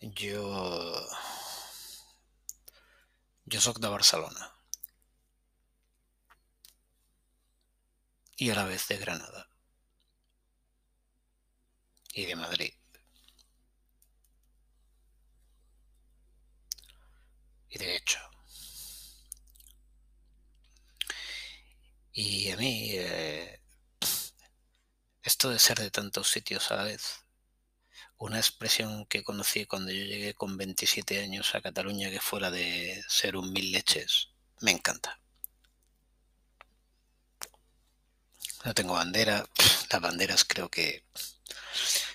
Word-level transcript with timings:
Jo... 0.00 1.08
Jo 3.52 3.60
sóc 3.60 3.78
de 3.80 3.88
Barcelona. 3.88 4.50
Y 8.36 8.50
a 8.50 8.54
la 8.54 8.64
vez 8.64 8.86
de 8.88 8.96
Granada. 8.98 9.48
Y 12.14 12.24
de 12.26 12.36
Madrid. 12.36 12.72
Y 17.68 17.78
de 17.78 17.96
hecho. 17.96 18.18
Y 22.12 22.50
a 22.50 22.56
mí, 22.56 22.90
eh, 22.92 23.60
esto 25.24 25.50
de 25.50 25.58
ser 25.58 25.78
de 25.80 25.90
tantos 25.90 26.30
sitios 26.30 26.70
a 26.70 26.76
la 26.76 26.84
vez, 26.84 27.23
una 28.18 28.38
expresión 28.38 29.06
que 29.06 29.22
conocí 29.22 29.66
cuando 29.66 29.90
yo 29.92 30.04
llegué 30.04 30.34
con 30.34 30.56
27 30.56 31.22
años 31.22 31.54
a 31.54 31.60
Cataluña, 31.60 32.10
que 32.10 32.20
fuera 32.20 32.50
de 32.50 33.02
ser 33.08 33.36
un 33.36 33.52
mil 33.52 33.72
leches, 33.72 34.30
me 34.60 34.70
encanta. 34.70 35.20
No 38.64 38.72
tengo 38.74 38.94
bandera, 38.94 39.46
las 39.90 40.00
banderas 40.00 40.44
creo 40.44 40.70
que 40.70 41.04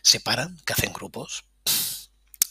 separan, 0.01 0.57
que 0.65 0.73
hacen 0.73 0.93
grupos, 0.93 1.45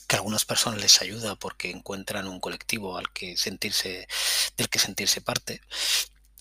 que 0.06 0.16
a 0.16 0.18
algunas 0.18 0.44
personas 0.44 0.80
les 0.80 1.02
ayuda 1.02 1.36
porque 1.36 1.70
encuentran 1.70 2.28
un 2.28 2.40
colectivo 2.40 2.96
al 2.96 3.12
que 3.12 3.36
sentirse, 3.36 4.08
del 4.56 4.68
que 4.68 4.78
sentirse 4.78 5.20
parte, 5.20 5.60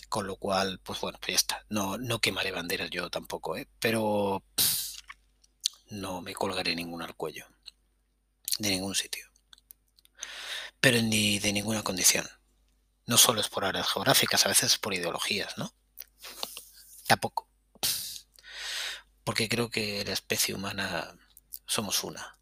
con 0.09 0.27
lo 0.27 0.35
cual, 0.37 0.79
pues 0.83 1.01
bueno, 1.01 1.17
pues 1.19 1.29
ya 1.31 1.35
está. 1.35 1.65
No, 1.69 1.97
no 1.97 2.19
quemaré 2.19 2.51
banderas 2.51 2.89
yo 2.89 3.09
tampoco, 3.09 3.57
¿eh? 3.57 3.67
pero 3.79 4.43
no 5.89 6.21
me 6.21 6.33
colgaré 6.33 6.75
ninguna 6.75 7.05
al 7.05 7.15
cuello, 7.15 7.47
de 8.59 8.69
ningún 8.69 8.95
sitio, 8.95 9.29
pero 10.79 11.01
ni 11.01 11.39
de 11.39 11.53
ninguna 11.53 11.83
condición. 11.83 12.27
No 13.05 13.17
solo 13.17 13.39
es 13.39 13.47
por 13.47 13.63
áreas 13.63 13.87
geográficas, 13.87 14.45
a 14.45 14.49
veces 14.49 14.73
es 14.73 14.77
por 14.77 14.93
ideologías, 14.93 15.57
¿no? 15.57 15.73
Tampoco. 17.07 17.47
Porque 19.23 19.47
creo 19.47 19.69
que 19.69 20.03
la 20.05 20.13
especie 20.13 20.53
humana 20.53 21.17
somos 21.65 22.03
una. 22.03 22.37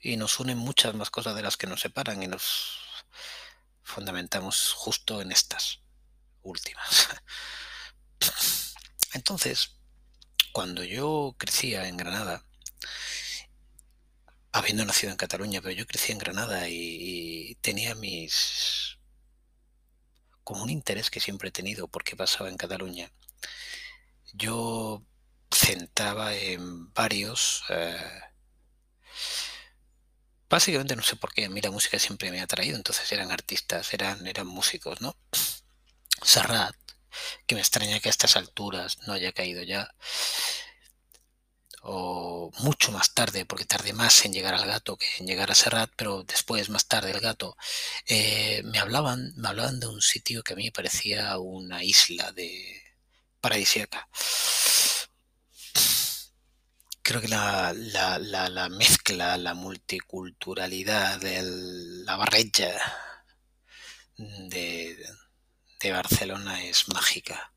Y 0.00 0.16
nos 0.16 0.38
unen 0.40 0.58
muchas 0.58 0.94
más 0.94 1.10
cosas 1.10 1.34
de 1.34 1.42
las 1.42 1.56
que 1.56 1.66
nos 1.66 1.80
separan 1.80 2.22
y 2.22 2.28
nos 2.28 2.78
fundamentamos 3.82 4.72
justo 4.72 5.20
en 5.20 5.32
estas 5.32 5.80
últimas. 6.42 7.08
Entonces, 9.26 9.72
cuando 10.52 10.84
yo 10.84 11.34
crecía 11.36 11.88
en 11.88 11.96
Granada, 11.96 12.44
habiendo 14.52 14.84
nacido 14.84 15.10
en 15.10 15.16
Cataluña, 15.16 15.60
pero 15.60 15.72
yo 15.74 15.84
crecí 15.84 16.12
en 16.12 16.18
Granada 16.18 16.68
y, 16.68 17.56
tenía 17.60 17.96
mis... 17.96 18.98
como 20.44 20.62
un 20.62 20.70
interés 20.70 21.10
que 21.10 21.18
siempre 21.18 21.48
he 21.48 21.52
tenido 21.52 21.88
por 21.88 22.04
qué 22.04 22.14
pasaba 22.14 22.50
en 22.50 22.56
Cataluña. 22.56 23.10
Yo 24.32 25.02
sentaba 25.50 26.32
en 26.32 26.92
varios... 26.92 27.64
Eh, 27.70 28.20
básicamente 30.48 30.94
no 30.94 31.02
sé 31.02 31.16
por 31.16 31.34
qué, 31.34 31.46
a 31.46 31.50
mí 31.50 31.60
la 31.60 31.72
música 31.72 31.98
siempre 31.98 32.30
me 32.30 32.38
ha 32.40 32.44
atraído, 32.44 32.76
entonces 32.76 33.10
eran 33.10 33.32
artistas, 33.32 33.92
eran, 33.92 34.24
eran 34.24 34.46
músicos, 34.46 35.00
¿no? 35.00 35.16
Serrat, 36.22 36.76
que 37.46 37.54
me 37.54 37.60
extraña 37.60 38.00
que 38.00 38.08
a 38.08 38.10
estas 38.10 38.36
alturas 38.36 38.98
no 39.06 39.12
haya 39.14 39.32
caído 39.32 39.62
ya. 39.62 39.94
O 41.88 42.50
mucho 42.58 42.90
más 42.90 43.14
tarde, 43.14 43.44
porque 43.46 43.64
tardé 43.64 43.92
más 43.92 44.24
en 44.24 44.32
llegar 44.32 44.54
al 44.54 44.66
gato 44.66 44.96
que 44.96 45.06
en 45.20 45.26
llegar 45.26 45.50
a 45.50 45.54
Serrat, 45.54 45.90
pero 45.96 46.24
después, 46.24 46.68
más 46.68 46.88
tarde, 46.88 47.12
el 47.12 47.20
gato, 47.20 47.56
eh, 48.06 48.62
me 48.64 48.78
hablaban, 48.80 49.32
me 49.36 49.48
hablaban 49.48 49.78
de 49.78 49.86
un 49.86 50.02
sitio 50.02 50.42
que 50.42 50.54
a 50.54 50.56
mí 50.56 50.70
parecía 50.72 51.38
una 51.38 51.84
isla 51.84 52.32
de 52.32 52.82
paradisíaca. 53.40 54.08
Creo 57.02 57.20
que 57.20 57.28
la, 57.28 57.72
la, 57.72 58.18
la, 58.18 58.48
la 58.48 58.68
mezcla, 58.68 59.36
la 59.38 59.54
multiculturalidad, 59.54 61.22
el, 61.24 62.04
la 62.04 62.16
barrecha 62.16 62.72
de, 64.16 64.96
Barcelona 65.92 66.64
es 66.64 66.88
mágica. 66.88 67.52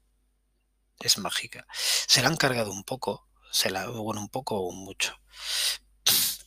Es 1.00 1.18
mágica. 1.18 1.66
Se 2.08 2.22
la 2.22 2.28
han 2.28 2.38
cargado 2.38 2.72
un 2.72 2.84
poco, 2.84 3.28
se 3.52 3.70
la, 3.70 3.88
bueno, 3.88 4.22
un 4.22 4.30
poco 4.30 4.60
o 4.60 4.72
mucho. 4.72 5.16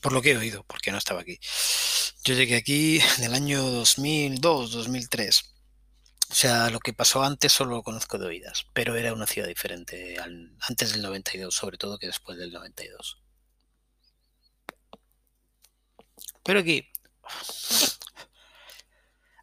Por 0.01 0.13
lo 0.13 0.21
que 0.21 0.33
he 0.33 0.37
oído, 0.37 0.65
porque 0.65 0.91
no 0.93 0.99
estaba 0.99 1.21
aquí. 1.21 1.39
Yo 2.25 2.35
llegué 2.35 2.57
aquí 2.57 3.01
en 3.19 3.25
el 3.25 3.35
año 3.35 3.63
2002, 3.63 4.73
2003. 4.73 5.55
O 6.31 6.35
sea, 6.35 6.71
lo 6.71 6.81
que 6.81 6.95
pasó 6.95 7.23
antes 7.23 7.53
solo 7.53 7.77
lo 7.77 7.83
conozco 7.83 8.19
de 8.19 8.27
oídas, 8.27 8.67
pero 8.73 8.97
era 8.97 9.13
una 9.13 9.27
ciudad 9.27 9.49
diferente 9.49 10.17
antes 10.19 10.93
del 10.93 11.03
92, 11.03 11.55
sobre 11.55 11.77
todo 11.77 11.99
que 11.99 12.07
después 12.07 12.39
del 12.39 12.53
92. 12.53 13.19
Pero 16.43 16.61
aquí 16.61 16.89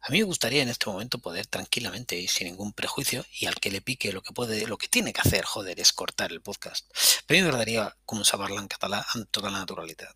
a 0.02 0.10
mí 0.10 0.18
me 0.18 0.24
gustaría 0.24 0.62
en 0.62 0.70
este 0.70 0.88
momento 0.88 1.18
poder 1.18 1.46
tranquilamente 1.46 2.16
y 2.16 2.26
sin 2.26 2.46
ningún 2.46 2.72
prejuicio, 2.72 3.24
y 3.38 3.46
al 3.46 3.54
que 3.56 3.70
le 3.70 3.82
pique 3.82 4.12
lo 4.12 4.22
que 4.22 4.32
puede, 4.32 4.66
lo 4.66 4.78
que 4.78 4.88
tiene 4.88 5.12
que 5.12 5.20
hacer, 5.20 5.44
joder, 5.44 5.78
es 5.78 5.92
cortar 5.92 6.32
el 6.32 6.40
podcast. 6.40 6.88
Pero 7.26 7.38
a 7.38 7.40
mí 7.40 7.42
me 7.42 7.48
agradaría 7.48 7.96
començar 8.06 8.40
en 8.50 8.68
catalán 8.68 9.04
amb 9.14 9.28
tota 9.30 9.50
la 9.50 9.58
naturalidad. 9.58 10.14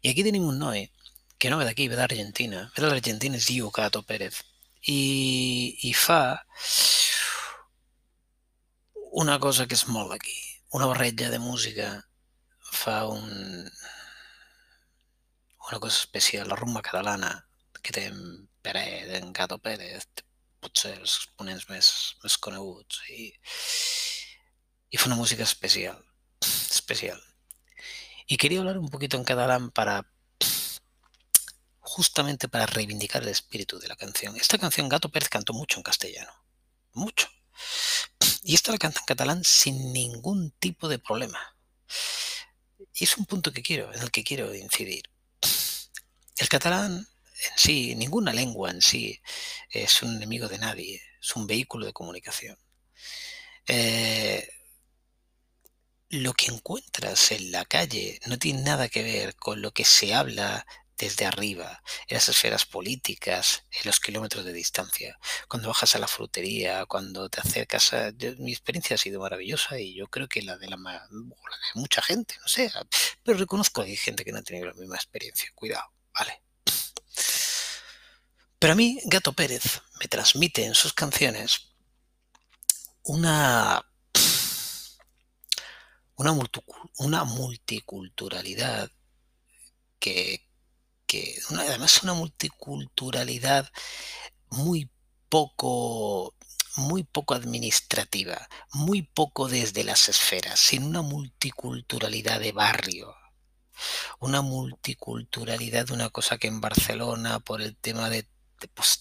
Y 0.00 0.10
aquí 0.10 0.22
tenemos 0.22 0.48
un 0.50 0.58
noe 0.58 0.92
que 1.38 1.50
no 1.50 1.58
ve 1.58 1.68
aquí, 1.68 1.88
ve 1.88 2.00
Argentina. 2.00 2.72
Ve 2.76 2.86
Argentina 2.86 3.36
es 3.36 3.46
diu 3.46 3.70
Cato 3.70 4.02
Pérez. 4.02 4.44
Y 4.82 5.92
fa 5.94 6.46
una 9.12 9.38
cosa 9.38 9.66
que 9.66 9.74
es 9.74 9.86
molt 9.88 10.12
aquí. 10.12 10.34
Una 10.70 10.86
barreja 10.86 11.30
de 11.30 11.38
música. 11.38 12.08
Fa 12.60 13.06
un... 13.06 13.70
una 15.68 15.80
cosa 15.80 16.00
especial, 16.00 16.48
la 16.48 16.56
rumba 16.56 16.82
catalana, 16.82 17.46
que 17.82 17.92
té 17.92 18.06
en 18.06 18.48
Pérez, 18.62 19.10
en 19.18 19.32
Gato 19.32 19.58
Pérez, 19.58 20.06
potser 20.62 20.94
els 21.00 21.16
exponents 21.18 21.66
més, 21.68 21.90
més 22.22 22.38
coneguts, 22.38 23.02
i, 23.10 23.32
y 24.90 24.96
fue 24.96 25.10
una 25.10 25.18
música 25.18 25.42
especial, 25.42 25.98
especial. 26.40 27.20
Y 28.26 28.36
quería 28.36 28.60
hablar 28.60 28.78
un 28.78 28.88
poquito 28.88 29.16
en 29.16 29.24
catalán 29.24 29.70
para 29.70 30.06
justamente 31.80 32.48
para 32.48 32.64
reivindicar 32.64 33.22
el 33.22 33.28
espíritu 33.28 33.78
de 33.78 33.88
la 33.88 33.96
canción. 33.96 34.36
Esta 34.36 34.56
canción 34.56 34.88
Gato 34.88 35.10
Pérez 35.10 35.28
cantó 35.28 35.52
mucho 35.52 35.78
en 35.78 35.82
castellano, 35.82 36.32
mucho. 36.94 37.28
Y 38.44 38.54
esta 38.54 38.72
la 38.72 38.78
canta 38.78 39.00
en 39.00 39.06
catalán 39.06 39.44
sin 39.44 39.92
ningún 39.92 40.52
tipo 40.52 40.88
de 40.88 40.98
problema. 40.98 41.56
Y 42.94 43.04
es 43.04 43.16
un 43.18 43.26
punto 43.26 43.52
que 43.52 43.62
quiero, 43.62 43.92
en 43.92 44.00
el 44.00 44.10
que 44.10 44.24
quiero 44.24 44.54
incidir. 44.54 45.10
El 46.38 46.48
catalán 46.48 47.06
en 47.50 47.58
sí, 47.58 47.94
ninguna 47.94 48.32
lengua 48.32 48.70
en 48.70 48.82
sí 48.82 49.20
es 49.70 50.02
un 50.02 50.16
enemigo 50.16 50.48
de 50.48 50.58
nadie, 50.58 51.02
es 51.20 51.36
un 51.36 51.46
vehículo 51.46 51.86
de 51.86 51.92
comunicación. 51.92 52.58
Eh, 53.66 54.48
lo 56.10 56.34
que 56.34 56.46
encuentras 56.46 57.32
en 57.32 57.52
la 57.52 57.64
calle 57.64 58.20
no 58.26 58.38
tiene 58.38 58.62
nada 58.62 58.88
que 58.88 59.02
ver 59.02 59.34
con 59.36 59.62
lo 59.62 59.72
que 59.72 59.84
se 59.84 60.14
habla 60.14 60.66
desde 60.98 61.24
arriba, 61.24 61.82
en 62.06 62.14
las 62.16 62.28
esferas 62.28 62.64
políticas, 62.64 63.64
en 63.70 63.80
los 63.86 63.98
kilómetros 63.98 64.44
de 64.44 64.52
distancia. 64.52 65.18
Cuando 65.48 65.68
bajas 65.68 65.96
a 65.96 65.98
la 65.98 66.06
frutería, 66.06 66.86
cuando 66.86 67.28
te 67.28 67.40
acercas 67.40 67.92
a... 67.92 68.12
mi 68.38 68.52
experiencia 68.52 68.94
ha 68.94 68.98
sido 68.98 69.20
maravillosa 69.20 69.80
y 69.80 69.94
yo 69.94 70.06
creo 70.08 70.28
que 70.28 70.42
la 70.42 70.58
de 70.58 70.68
la, 70.68 70.76
la 70.76 71.08
de 71.08 71.80
mucha 71.80 72.02
gente, 72.02 72.36
no 72.40 72.46
sé, 72.48 72.70
pero 73.24 73.38
reconozco 73.38 73.82
que 73.82 73.90
hay 73.90 73.96
gente 73.96 74.24
que 74.24 74.32
no 74.32 74.38
ha 74.38 74.42
tenido 74.42 74.66
la 74.66 74.74
misma 74.74 74.96
experiencia. 74.96 75.50
Cuidado. 75.54 75.90
Pero 78.62 78.74
a 78.74 78.76
mí 78.76 79.00
Gato 79.06 79.32
Pérez 79.32 79.82
me 79.98 80.06
transmite 80.06 80.64
en 80.64 80.76
sus 80.76 80.92
canciones 80.92 81.72
una, 83.02 83.84
una, 86.14 87.24
multiculturalidad 87.24 88.88
que, 89.98 90.48
que 91.08 91.40
además 91.58 92.04
una 92.04 92.14
multiculturalidad 92.14 93.68
muy 94.50 94.88
poco 95.28 96.36
muy 96.76 97.02
poco 97.02 97.34
administrativa, 97.34 98.48
muy 98.72 99.02
poco 99.02 99.48
desde 99.48 99.82
las 99.82 100.08
esferas, 100.08 100.60
sin 100.60 100.84
una 100.84 101.02
multiculturalidad 101.02 102.38
de 102.38 102.52
barrio, 102.52 103.16
una 104.20 104.40
multiculturalidad 104.40 105.90
una 105.90 106.10
cosa 106.10 106.38
que 106.38 106.46
en 106.46 106.60
Barcelona, 106.60 107.40
por 107.40 107.60
el 107.60 107.76
tema 107.76 108.08
de 108.08 108.30
pues, 108.68 108.98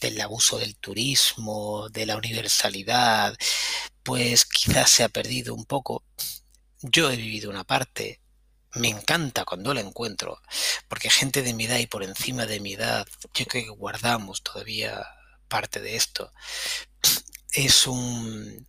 del 0.00 0.20
abuso 0.20 0.58
del 0.58 0.76
turismo, 0.76 1.88
de 1.90 2.06
la 2.06 2.16
universalidad, 2.16 3.36
pues 4.02 4.44
quizás 4.44 4.90
se 4.90 5.04
ha 5.04 5.08
perdido 5.08 5.54
un 5.54 5.64
poco. 5.64 6.04
yo 6.82 7.10
he 7.10 7.16
vivido 7.16 7.50
una 7.50 7.64
parte, 7.64 8.20
me 8.74 8.88
encanta 8.88 9.44
cuando 9.44 9.74
la 9.74 9.80
encuentro, 9.80 10.40
porque 10.88 11.10
gente 11.10 11.42
de 11.42 11.54
mi 11.54 11.64
edad 11.66 11.78
y 11.78 11.86
por 11.86 12.02
encima 12.04 12.46
de 12.46 12.60
mi 12.60 12.74
edad, 12.74 13.06
yo 13.34 13.46
creo 13.46 13.64
que 13.64 13.70
guardamos 13.70 14.42
todavía 14.42 15.04
parte 15.48 15.80
de 15.80 15.96
esto, 15.96 16.32
es 17.52 17.86
un, 17.86 18.66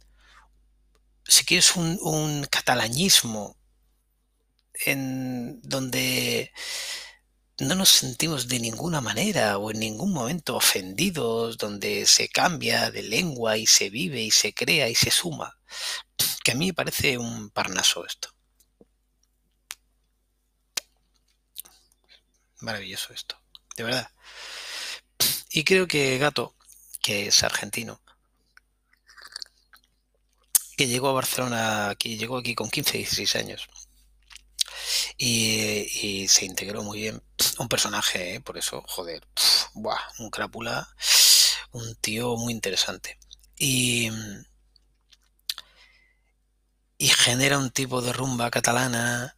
si 1.25 1.45
quieres, 1.45 1.75
un, 1.75 2.00
un 2.01 2.45
catalanismo 2.45 3.57
en 4.85 5.62
donde 5.62 6.51
no 7.62 7.75
nos 7.75 7.90
sentimos 7.90 8.48
de 8.48 8.60
ninguna 8.60 9.02
manera 9.02 9.58
o 9.58 9.72
en 9.72 9.80
ningún 9.80 10.12
momento 10.13 10.56
ofendidos, 10.56 11.58
donde 11.58 12.06
se 12.06 12.28
cambia 12.28 12.92
de 12.92 13.04
lengua 13.04 13.58
y 13.58 13.66
se 13.68 13.90
vive 13.90 14.22
y 14.22 14.31
se 14.31 14.54
crea 14.54 14.90
y 14.90 14.96
se 14.96 15.12
suma, 15.12 15.58
que 16.44 16.52
a 16.52 16.56
mí 16.56 16.68
me 16.68 16.74
parece 16.74 17.18
un 17.18 17.50
parnaso 17.52 18.06
esto. 18.06 18.30
Maravilloso 22.60 23.13
esto, 23.13 23.42
de 23.75 23.84
verdad. 23.84 24.12
Y 25.52 25.64
creo 25.64 25.88
que 25.88 26.18
Gato, 26.18 26.56
que 27.02 27.28
es 27.28 27.44
argentino, 27.44 28.02
que 30.78 30.88
llegó 30.88 31.10
a 31.10 31.14
Barcelona, 31.14 31.96
que 31.98 32.18
llegó 32.18 32.38
aquí 32.38 32.56
con 32.56 32.69
15, 32.69 32.98
16 32.98 33.36
años, 33.36 33.69
y, 35.18 36.28
se 36.28 36.45
integró 36.45 36.83
muy 36.83 37.01
bien. 37.01 37.22
Un 37.60 37.68
personaje, 37.68 38.36
¿eh? 38.36 38.42
por 38.42 38.57
eso, 38.57 38.83
joder, 38.88 39.28
un 40.19 40.30
crápula, 40.30 40.88
un 41.72 41.95
tío 41.95 42.36
muy 42.38 42.54
interesante. 42.54 43.18
Y, 43.57 44.10
y 46.98 47.07
genera 47.07 47.57
un 47.57 47.72
tipo 47.72 48.01
de 48.01 48.13
rumba 48.13 48.50
catalana, 48.50 49.38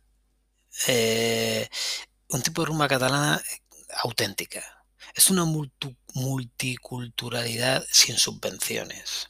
eh, 0.88 1.69
un 2.30 2.42
tipo 2.42 2.62
de 2.62 2.68
rumba 2.68 2.88
catalana 2.88 3.42
auténtica. 4.04 4.86
Es 5.13 5.30
una 5.30 5.45
multiculturalidad 5.45 7.86
sin 7.92 8.18
subvenciones. 8.18 9.30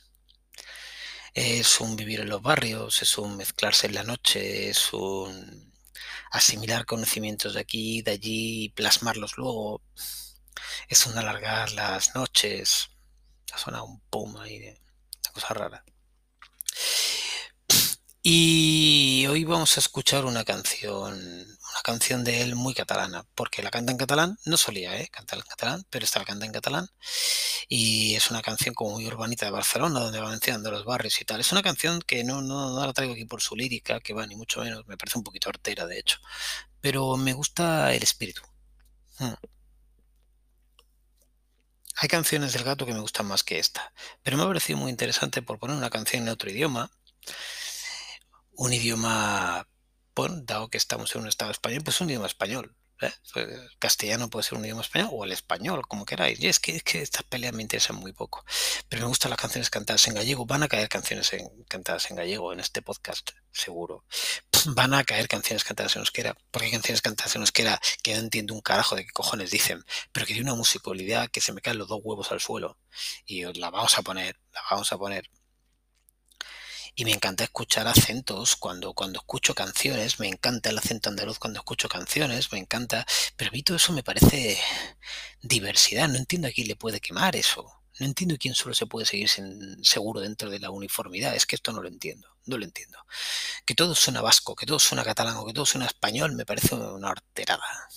Es 1.34 1.82
un 1.82 1.96
vivir 1.96 2.22
en 2.22 2.30
los 2.30 2.42
barrios, 2.42 3.02
es 3.02 3.18
un 3.18 3.38
mezclarse 3.38 3.88
en 3.88 3.96
la 3.96 4.04
noche, 4.04 4.70
es 4.70 4.94
un 4.94 5.73
asimilar 6.34 6.86
conocimientos 6.86 7.54
de 7.54 7.62
aquí, 7.62 8.02
de 8.02 8.12
allí, 8.12 8.66
y 8.66 8.70
plasmarlos 8.70 9.38
luego. 9.38 9.82
Es 10.90 11.06
un 11.06 11.18
alargar 11.18 11.72
las 11.72 12.16
noches. 12.16 12.90
Ha 13.54 13.58
sonado 13.60 13.86
un 13.86 14.02
pum 14.10 14.36
ahí, 14.38 14.58
una 14.68 15.32
cosa 15.32 15.54
rara. 15.54 15.86
Y 18.24 19.28
hoy 19.30 19.44
vamos 19.44 19.78
a 19.78 19.80
escuchar 19.80 20.26
una 20.26 20.44
canción, 20.44 21.14
una 21.14 21.82
canción 21.84 22.24
de 22.24 22.42
él 22.42 22.56
muy 22.56 22.74
catalana, 22.74 23.26
porque 23.36 23.62
la 23.62 23.70
canta 23.70 23.92
en 23.92 23.98
catalán, 23.98 24.40
no 24.46 24.58
solía 24.58 24.98
¿eh? 25.00 25.10
cantar 25.10 25.40
en 25.40 25.46
catalán, 25.46 25.86
pero 25.90 26.06
esta 26.06 26.20
la 26.20 26.26
canta 26.26 26.46
en 26.46 26.54
catalán. 26.54 26.90
Y 27.70 28.16
es 28.16 28.32
una 28.32 28.42
canción 28.42 28.76
como 28.76 28.92
muy 28.92 29.06
urbanita 29.08 29.46
de 29.46 29.52
Barcelona, 29.52 30.00
donde 30.00 30.20
va 30.20 30.30
mencionando 30.30 30.72
los 30.72 30.86
barrios 30.86 31.20
y 31.22 31.26
tal. 31.26 31.40
Es 31.40 31.52
una 31.52 31.64
canción 31.64 32.02
que 32.02 32.24
no, 32.24 32.42
no, 32.42 32.72
no 32.72 32.86
la 32.86 32.94
traigo 32.94 33.14
aquí 33.14 33.26
por 33.26 33.42
su 33.42 33.56
lírica, 33.56 34.00
que 34.00 34.14
va 34.14 34.26
ni 34.28 34.36
mucho 34.36 34.62
menos, 34.62 34.86
me 34.88 34.98
parece 34.98 35.18
un 35.18 35.24
poquito 35.24 35.50
artera 35.50 35.86
de 35.86 36.00
hecho, 36.00 36.20
pero 36.82 37.18
me 37.18 37.34
gusta 37.34 37.94
el 37.94 38.04
espíritu. 38.04 38.42
Hmm. 39.20 39.34
Hay 41.96 42.10
canciones 42.10 42.54
del 42.54 42.64
gato 42.64 42.86
que 42.86 42.94
me 42.94 43.00
gustan 43.00 43.26
más 43.28 43.44
que 43.44 43.60
esta, 43.60 43.94
pero 44.24 44.38
me 44.38 44.44
ha 44.44 44.48
parecido 44.48 44.78
muy 44.80 44.92
interesante 44.92 45.42
por 45.42 45.60
poner 45.60 45.78
una 45.78 45.90
canción 45.90 46.24
en 46.24 46.30
otro 46.30 46.50
idioma 46.50 46.92
un 48.56 48.74
idioma, 48.74 49.68
bueno, 50.16 50.42
dado 50.42 50.70
que 50.70 50.78
estamos 50.78 51.14
en 51.16 51.22
un 51.22 51.28
estado 51.28 51.52
español, 51.52 51.84
pues 51.84 52.02
un 52.02 52.10
idioma 52.10 52.28
español. 52.28 52.76
¿Eh? 53.04 53.14
Pues, 53.34 53.48
castellano 53.80 54.30
puede 54.30 54.44
ser 54.44 54.58
un 54.58 54.66
idioma 54.66 54.82
español 54.82 55.10
o 55.12 55.24
el 55.24 55.32
español, 55.32 55.82
como 55.88 56.06
queráis. 56.06 56.40
Y 56.40 56.48
es 56.48 56.60
que, 56.60 56.76
es 56.76 56.84
que 56.84 57.02
estas 57.02 57.24
peleas 57.24 57.54
me 57.54 57.62
interesan 57.62 57.96
muy 57.96 58.14
poco. 58.14 58.46
Pero 58.90 59.04
me 59.04 59.08
gustan 59.08 59.30
las 59.30 59.40
canciones 59.40 59.70
cantadas 59.70 60.08
en 60.08 60.16
gallego. 60.16 60.46
Van 60.46 60.64
a 60.64 60.68
caer 60.68 60.90
canciones 60.90 61.32
cantadas 61.68 62.10
en 62.10 62.18
gallego 62.18 62.54
en 62.54 62.60
este 62.60 62.82
podcast, 62.82 63.32
seguro. 63.52 64.06
Van 64.68 64.94
a 64.94 65.04
caer 65.04 65.28
canciones 65.28 65.64
cantadas 65.64 65.96
en 65.96 66.02
euskera, 66.02 66.38
porque 66.52 66.68
hay 66.68 66.72
canciones 66.72 67.02
cantadas 67.02 67.36
en 67.36 67.42
euskera 67.42 67.80
que 68.02 68.14
no 68.14 68.20
entiendo 68.20 68.54
un 68.54 68.62
carajo 68.62 68.96
de 68.96 69.06
qué 69.06 69.12
cojones 69.12 69.52
dicen, 69.52 69.84
pero 70.12 70.26
que 70.26 70.34
tiene 70.34 70.50
una 70.50 70.58
musicalidad 70.58 71.30
que 71.30 71.42
se 71.42 71.54
me 71.54 71.62
caen 71.62 71.78
los 71.78 71.88
dos 71.88 72.00
huevos 72.04 72.32
al 72.32 72.40
suelo. 72.40 72.78
Y 73.26 73.44
la 73.60 73.70
vamos 73.70 73.98
a 73.98 74.02
poner, 74.02 74.40
la 74.54 74.62
vamos 74.70 74.92
a 74.94 74.98
poner 74.98 75.30
y 76.96 77.06
me 77.06 77.12
encanta 77.12 77.44
escuchar 77.44 77.88
acentos 77.88 78.56
cuando, 78.56 78.94
cuando 78.94 79.20
escucho 79.20 79.56
canciones, 79.56 80.20
me 80.20 80.28
encanta 80.28 80.70
el 80.70 80.78
acento 80.78 81.10
andaluz 81.10 81.40
cuando 81.40 81.60
escucho 81.60 81.90
canciones, 81.90 82.52
me 82.52 82.60
encanta, 82.60 83.06
pero 83.36 83.50
a 83.50 83.52
mí 83.52 83.64
todo 83.64 83.78
eso 83.78 83.94
me 83.94 84.04
parece 84.04 84.60
diversidad, 85.42 86.08
no 86.08 86.18
entiendo 86.18 86.48
a 86.48 86.52
quién 86.52 86.68
le 86.68 86.76
puede 86.76 87.00
quemar 87.00 87.36
eso, 87.36 87.64
no 88.00 88.06
entiendo 88.06 88.38
quién 88.40 88.54
solo 88.54 88.76
se 88.76 88.86
puede 88.86 89.08
seguir 89.08 89.28
sin, 89.28 89.84
seguro 89.84 90.22
dentro 90.22 90.50
de 90.50 90.60
la 90.60 90.70
uniformidad, 90.70 91.36
es 91.36 91.46
que 91.48 91.56
esto 91.56 91.72
no 91.72 91.82
lo 91.82 91.88
entiendo, 91.88 92.28
no 92.46 92.58
lo 92.58 92.66
entiendo. 92.66 93.00
Que 93.66 93.76
todo 93.76 93.96
suena 93.96 94.22
vasco, 94.22 94.56
que 94.56 94.66
todo 94.66 94.80
suena 94.80 95.04
catalán 95.04 95.38
o 95.38 95.46
que 95.46 95.54
todo 95.54 95.66
suena 95.66 95.88
español 95.88 96.34
me 96.34 96.46
parece 96.46 96.76
una 96.76 97.10
arterada. 97.10 97.90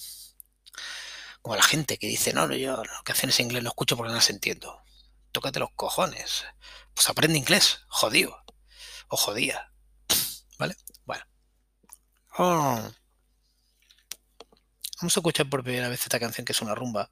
Como 1.42 1.56
la 1.56 1.62
gente 1.62 1.98
que 1.98 2.08
dice, 2.08 2.32
no, 2.32 2.46
no, 2.48 2.56
yo 2.56 2.82
las 2.82 3.02
canciones 3.04 3.38
en 3.40 3.46
inglés 3.46 3.62
no 3.62 3.70
escucho 3.70 3.96
porque 3.96 4.08
no 4.10 4.16
las 4.16 4.30
entiendo. 4.30 4.82
Tócate 5.32 5.60
los 5.60 5.70
cojones. 5.76 6.44
Pues 6.94 7.08
aprende 7.08 7.38
inglés, 7.38 7.80
jodido 7.88 8.45
o 9.08 9.16
jodía. 9.16 9.72
¿Vale? 10.58 10.76
Bueno. 11.04 11.24
Oh. 12.38 12.90
Vamos 15.00 15.16
a 15.16 15.20
escuchar 15.20 15.48
por 15.48 15.62
primera 15.62 15.88
vez 15.88 16.02
esta 16.02 16.18
canción 16.18 16.44
que 16.44 16.52
es 16.52 16.62
una 16.62 16.74
rumba 16.74 17.10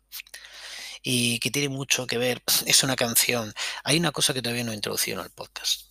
y 1.03 1.39
que 1.39 1.51
tiene 1.51 1.69
mucho 1.69 2.07
que 2.07 2.19
ver. 2.19 2.43
Es 2.67 2.83
una 2.83 2.97
canción. 2.97 3.55
Hay 3.85 3.99
una 3.99 4.11
cosa 4.11 4.35
que 4.35 4.43
todavía 4.43 4.65
no 4.65 4.73
he 4.73 4.75
introducido 4.75 5.21
en 5.21 5.27
el 5.27 5.31
podcast. 5.31 5.83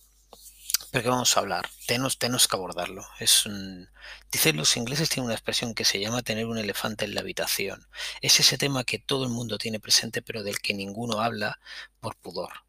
Pero 0.90 1.02
que 1.02 1.08
vamos 1.08 1.36
a 1.36 1.40
hablar. 1.40 1.68
Tenemos, 1.86 2.18
tenemos 2.18 2.46
que 2.46 2.56
abordarlo. 2.56 3.06
Es 3.18 3.46
un... 3.46 3.88
Dicen 4.30 4.56
los 4.56 4.76
ingleses 4.76 5.08
tienen 5.08 5.26
una 5.26 5.34
expresión 5.34 5.74
que 5.74 5.84
se 5.84 5.98
llama 5.98 6.22
tener 6.22 6.46
un 6.46 6.58
elefante 6.58 7.04
en 7.04 7.14
la 7.14 7.20
habitación. 7.20 7.86
Es 8.20 8.38
ese 8.38 8.58
tema 8.58 8.84
que 8.84 8.98
todo 8.98 9.24
el 9.24 9.30
mundo 9.30 9.58
tiene 9.58 9.80
presente, 9.80 10.22
pero 10.22 10.42
del 10.42 10.60
que 10.60 10.74
ninguno 10.74 11.20
habla 11.20 11.58
por 12.00 12.16
pudor. 12.16 12.64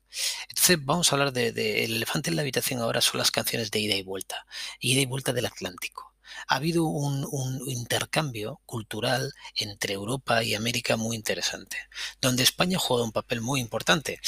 Entonces 0.50 0.78
vamos 0.84 1.12
a 1.12 1.16
hablar 1.16 1.34
de, 1.34 1.84
El 1.84 1.96
elefante 1.96 2.30
en 2.30 2.36
la 2.36 2.42
habitación 2.42 2.82
ahora 2.82 3.02
son 3.02 3.18
las 3.18 3.32
canciones 3.32 3.72
de 3.72 3.80
ida 3.80 3.96
y 3.96 4.04
vuelta, 4.04 4.46
ida 4.80 5.02
y 5.02 5.06
vuelta 5.06 5.34
del 5.34 5.46
Atlántico. 5.46 6.14
Ha 6.48 6.56
habido 6.56 6.86
un, 6.86 7.26
intercambio 7.68 8.62
cultural 8.66 9.34
entre 9.56 9.94
Europa 9.94 10.44
y 10.44 10.56
América 10.56 10.98
muy 10.98 11.16
interesante, 11.16 11.78
donde 12.22 12.44
España 12.44 12.78
juega 12.80 13.04
un 13.04 13.12
papel 13.12 13.42
muy 13.42 13.60
importante, 13.60 14.20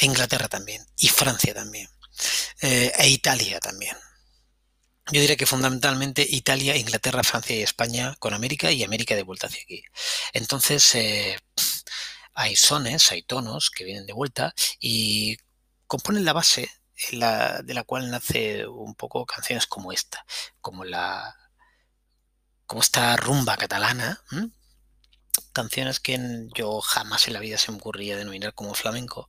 Inglaterra 0.00 0.48
también, 0.48 0.84
y 0.98 1.08
Francia 1.08 1.54
también, 1.54 1.88
eh, 2.60 2.92
e 2.98 3.08
Italia 3.08 3.60
también. 3.60 3.96
Yo 5.10 5.20
diría 5.20 5.36
que 5.36 5.46
fundamentalmente 5.46 6.26
Italia, 6.28 6.76
Inglaterra, 6.76 7.24
Francia 7.24 7.56
y 7.56 7.62
España 7.62 8.14
con 8.20 8.34
América 8.34 8.70
y 8.70 8.84
América 8.84 9.16
de 9.16 9.24
vuelta 9.24 9.48
hacia 9.48 9.62
aquí. 9.62 9.82
Entonces, 10.32 10.94
eh, 10.94 11.38
hay 12.34 12.56
sones, 12.56 13.10
hay 13.12 13.22
tonos 13.22 13.70
que 13.70 13.84
vienen 13.84 14.06
de 14.06 14.12
vuelta 14.12 14.54
y 14.80 15.36
componen 15.86 16.24
la 16.24 16.32
base 16.32 16.70
de 17.10 17.74
la 17.74 17.84
cual 17.84 18.10
nace 18.10 18.66
un 18.66 18.94
poco 18.94 19.26
canciones 19.26 19.66
como 19.66 19.92
esta, 19.92 20.24
como 20.60 20.84
la 20.84 21.36
como 22.66 22.80
esta 22.80 23.16
rumba 23.16 23.56
catalana, 23.56 24.22
canciones 25.52 26.00
que 26.00 26.18
yo 26.54 26.80
jamás 26.80 27.28
en 27.28 27.34
la 27.34 27.40
vida 27.40 27.58
se 27.58 27.70
me 27.70 27.78
ocurría 27.78 28.16
denominar 28.16 28.54
como 28.54 28.74
flamenco 28.74 29.28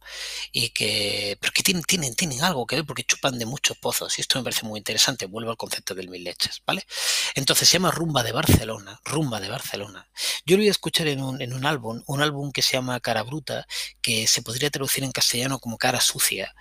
y 0.52 0.70
que 0.70 1.38
pero 1.40 1.54
que 1.54 1.64
tienen, 1.64 1.84
tienen, 1.84 2.16
tienen 2.16 2.44
algo 2.44 2.66
que 2.66 2.78
ver 2.78 2.86
porque 2.86 3.04
chupan 3.04 3.38
de 3.38 3.46
muchos 3.46 3.78
pozos 3.78 4.18
y 4.18 4.22
esto 4.22 4.40
me 4.40 4.44
parece 4.44 4.66
muy 4.66 4.80
interesante 4.80 5.26
vuelvo 5.26 5.52
al 5.52 5.58
concepto 5.58 5.96
del 5.96 6.10
mil 6.10 6.24
leches 6.24 6.62
vale 6.66 6.86
entonces 7.36 7.68
se 7.68 7.74
llama 7.74 7.92
rumba 7.92 8.24
de 8.24 8.32
Barcelona 8.32 9.00
rumba 9.06 9.40
de 9.40 9.50
Barcelona. 9.50 10.10
Yo 10.46 10.56
lo 10.56 10.62
voy 10.62 10.68
a 10.68 10.72
escuchar 10.72 11.08
en 11.08 11.22
un, 11.22 11.42
en 11.42 11.54
un 11.54 11.66
álbum 11.66 12.04
un 12.08 12.22
álbum 12.22 12.52
que 12.52 12.62
se 12.62 12.74
llama 12.74 13.00
Cara 13.00 13.24
Bruta 13.24 13.68
que 14.02 14.28
se 14.28 14.42
podría 14.42 14.70
traducir 14.70 15.04
en 15.04 15.12
castellano 15.12 15.60
como 15.60 15.78
cara 15.78 16.00
sucia 16.02 16.54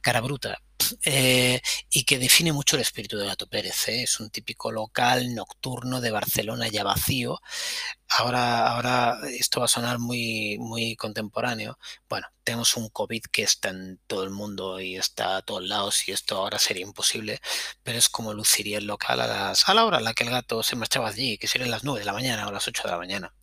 cara 0.00 0.20
bruta 0.20 0.60
eh, 1.04 1.60
y 1.90 2.04
que 2.04 2.18
define 2.18 2.52
mucho 2.52 2.76
el 2.76 2.82
espíritu 2.82 3.16
de 3.16 3.26
Gato 3.26 3.46
Pérez. 3.46 3.88
¿eh? 3.88 4.02
Es 4.02 4.20
un 4.20 4.30
típico 4.30 4.70
local 4.72 5.34
nocturno 5.34 6.00
de 6.00 6.10
Barcelona 6.10 6.68
ya 6.68 6.84
vacío. 6.84 7.40
Ahora, 8.08 8.68
ahora 8.68 9.18
esto 9.30 9.60
va 9.60 9.66
a 9.66 9.68
sonar 9.68 9.98
muy, 9.98 10.58
muy 10.58 10.96
contemporáneo. 10.96 11.78
Bueno, 12.08 12.26
tenemos 12.44 12.76
un 12.76 12.88
COVID 12.88 13.22
que 13.32 13.42
está 13.42 13.70
en 13.70 14.00
todo 14.06 14.24
el 14.24 14.30
mundo 14.30 14.80
y 14.80 14.96
está 14.96 15.38
a 15.38 15.42
todos 15.42 15.64
lados 15.64 16.08
y 16.08 16.12
esto 16.12 16.36
ahora 16.36 16.58
sería 16.58 16.86
imposible, 16.86 17.40
pero 17.82 17.98
es 17.98 18.08
como 18.08 18.32
luciría 18.32 18.78
el 18.78 18.86
local 18.86 19.20
a, 19.20 19.26
las, 19.26 19.68
a 19.68 19.74
la 19.74 19.84
hora 19.84 19.98
en 19.98 20.04
la 20.04 20.14
que 20.14 20.24
el 20.24 20.30
gato 20.30 20.62
se 20.62 20.76
marchaba 20.76 21.08
allí, 21.08 21.38
que 21.38 21.48
serían 21.48 21.70
las 21.70 21.84
9 21.84 22.00
de 22.00 22.06
la 22.06 22.12
mañana 22.12 22.46
o 22.46 22.52
las 22.52 22.68
8 22.68 22.82
de 22.84 22.90
la 22.90 22.98
mañana. 22.98 23.34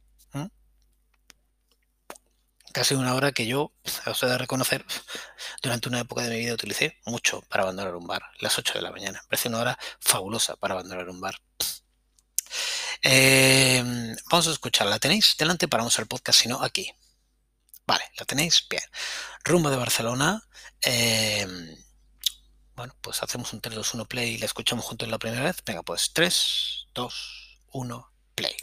Casi 2.74 2.96
una 2.96 3.16
hora 3.16 3.32
que 3.32 3.46
yo, 3.48 3.72
os 4.06 4.24
he 4.24 4.26
de 4.26 4.38
reconocer, 4.38 4.86
durante 5.62 5.88
una 5.88 6.02
época 6.02 6.24
de 6.24 6.30
mi 6.32 6.40
vida 6.40 6.54
utilicé 6.54 7.00
mucho 7.06 7.42
para 7.44 7.64
abandonar 7.64 7.96
un 7.96 8.06
bar, 8.06 8.24
las 8.40 8.58
8 8.58 8.74
de 8.74 8.82
la 8.82 8.92
mañana. 8.92 9.22
Me 9.24 9.30
parece 9.30 9.48
una 9.50 9.60
hora 9.60 9.80
fabulosa 10.00 10.58
para 10.58 10.74
abandonar 10.74 11.08
un 11.08 11.22
bar. 11.22 11.40
Eh, 13.02 13.84
vamos 14.30 14.48
a 14.48 14.52
escuchar, 14.52 14.88
¿la 14.88 15.00
tenéis 15.00 15.36
delante? 15.38 15.68
Paramos 15.68 15.98
el 16.00 16.08
podcast, 16.08 16.42
si 16.42 16.50
no, 16.50 16.62
aquí. 16.62 16.92
Vale, 17.86 18.04
¿la 18.18 18.26
tenéis? 18.26 18.66
Bien. 18.70 18.84
Rumbo 19.44 19.70
de 19.70 19.78
Barcelona. 19.78 20.42
Eh, 20.82 21.46
bueno, 22.76 22.96
pues 23.02 23.22
hacemos 23.22 23.54
un 23.54 23.62
3, 23.62 23.76
2, 23.76 23.94
1 23.94 24.06
play 24.06 24.32
y 24.32 24.38
la 24.38 24.46
escuchamos 24.46 24.86
juntos 24.86 25.08
la 25.10 25.20
primera 25.20 25.44
vez. 25.44 25.58
Venga, 25.66 25.84
pues 25.84 26.12
3, 26.14 26.88
2, 26.94 27.60
1, 27.74 28.12
play. 28.36 28.56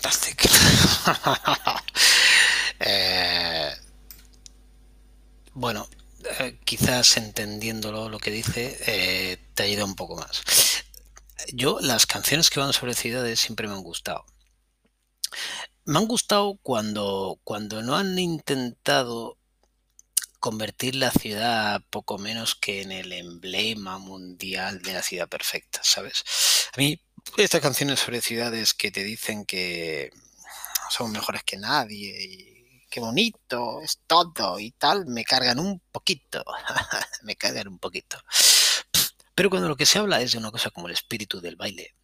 Eh, 2.82 3.74
bueno, 5.52 5.86
eh, 6.38 6.58
quizás 6.64 7.18
entendiéndolo 7.18 8.08
lo 8.08 8.18
que 8.18 8.30
dice, 8.30 8.78
eh, 8.86 9.36
te 9.52 9.64
ayuda 9.64 9.84
un 9.84 9.94
poco 9.96 10.16
más. 10.16 10.42
Yo, 11.52 11.78
las 11.80 12.06
canciones 12.06 12.48
que 12.48 12.58
van 12.58 12.72
sobre 12.72 12.94
ciudades 12.94 13.38
siempre 13.38 13.68
me 13.68 13.74
han 13.74 13.82
gustado. 13.82 14.24
Me 15.84 15.98
han 15.98 16.06
gustado 16.06 16.58
cuando, 16.62 17.38
cuando 17.44 17.82
no 17.82 17.96
han 17.96 18.18
intentado 18.18 19.36
convertir 20.40 20.94
la 20.94 21.10
ciudad 21.10 21.82
poco 21.90 22.16
menos 22.16 22.54
que 22.54 22.80
en 22.80 22.92
el 22.92 23.12
emblema 23.12 23.98
mundial 23.98 24.80
de 24.80 24.94
la 24.94 25.02
ciudad 25.02 25.28
perfecta, 25.28 25.80
¿sabes? 25.84 26.24
A 26.74 26.78
mí, 26.78 27.00
estas 27.36 27.60
canciones 27.60 28.00
sobre 28.00 28.20
ciudades 28.20 28.74
que 28.74 28.90
te 28.90 29.02
dicen 29.02 29.44
que 29.44 30.12
son 30.90 31.12
mejores 31.12 31.42
que 31.44 31.56
nadie 31.56 32.22
y 32.22 32.86
qué 32.90 33.00
bonito 33.00 33.80
es 33.80 34.00
todo 34.06 34.58
y 34.58 34.72
tal, 34.72 35.06
me 35.06 35.24
cargan 35.24 35.58
un 35.58 35.80
poquito, 35.92 36.44
me 37.22 37.36
cargan 37.36 37.68
un 37.68 37.78
poquito. 37.78 38.18
Pero 39.34 39.48
cuando 39.48 39.68
lo 39.68 39.76
que 39.76 39.86
se 39.86 39.98
habla 39.98 40.20
es 40.20 40.32
de 40.32 40.38
una 40.38 40.50
cosa 40.50 40.70
como 40.70 40.88
el 40.88 40.92
espíritu 40.92 41.40
del 41.40 41.56
baile, 41.56 41.94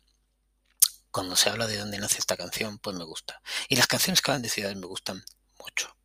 cuando 1.11 1.35
se 1.35 1.51
habla 1.51 1.67
de 1.67 1.79
dónde 1.79 1.99
nace 1.99 2.19
esta 2.19 2.37
canción, 2.37 2.79
pues 2.79 2.97
me 2.97 3.05
gusta. 3.05 3.41
Y 3.69 3.77
las 3.77 3.87
canciones 3.87 4.23
que 4.23 4.31
hablan 4.31 4.43
de 4.43 4.49
ciudades 4.49 4.77
me 4.77 4.87
gustan 4.87 5.25
mucho. 5.59 5.97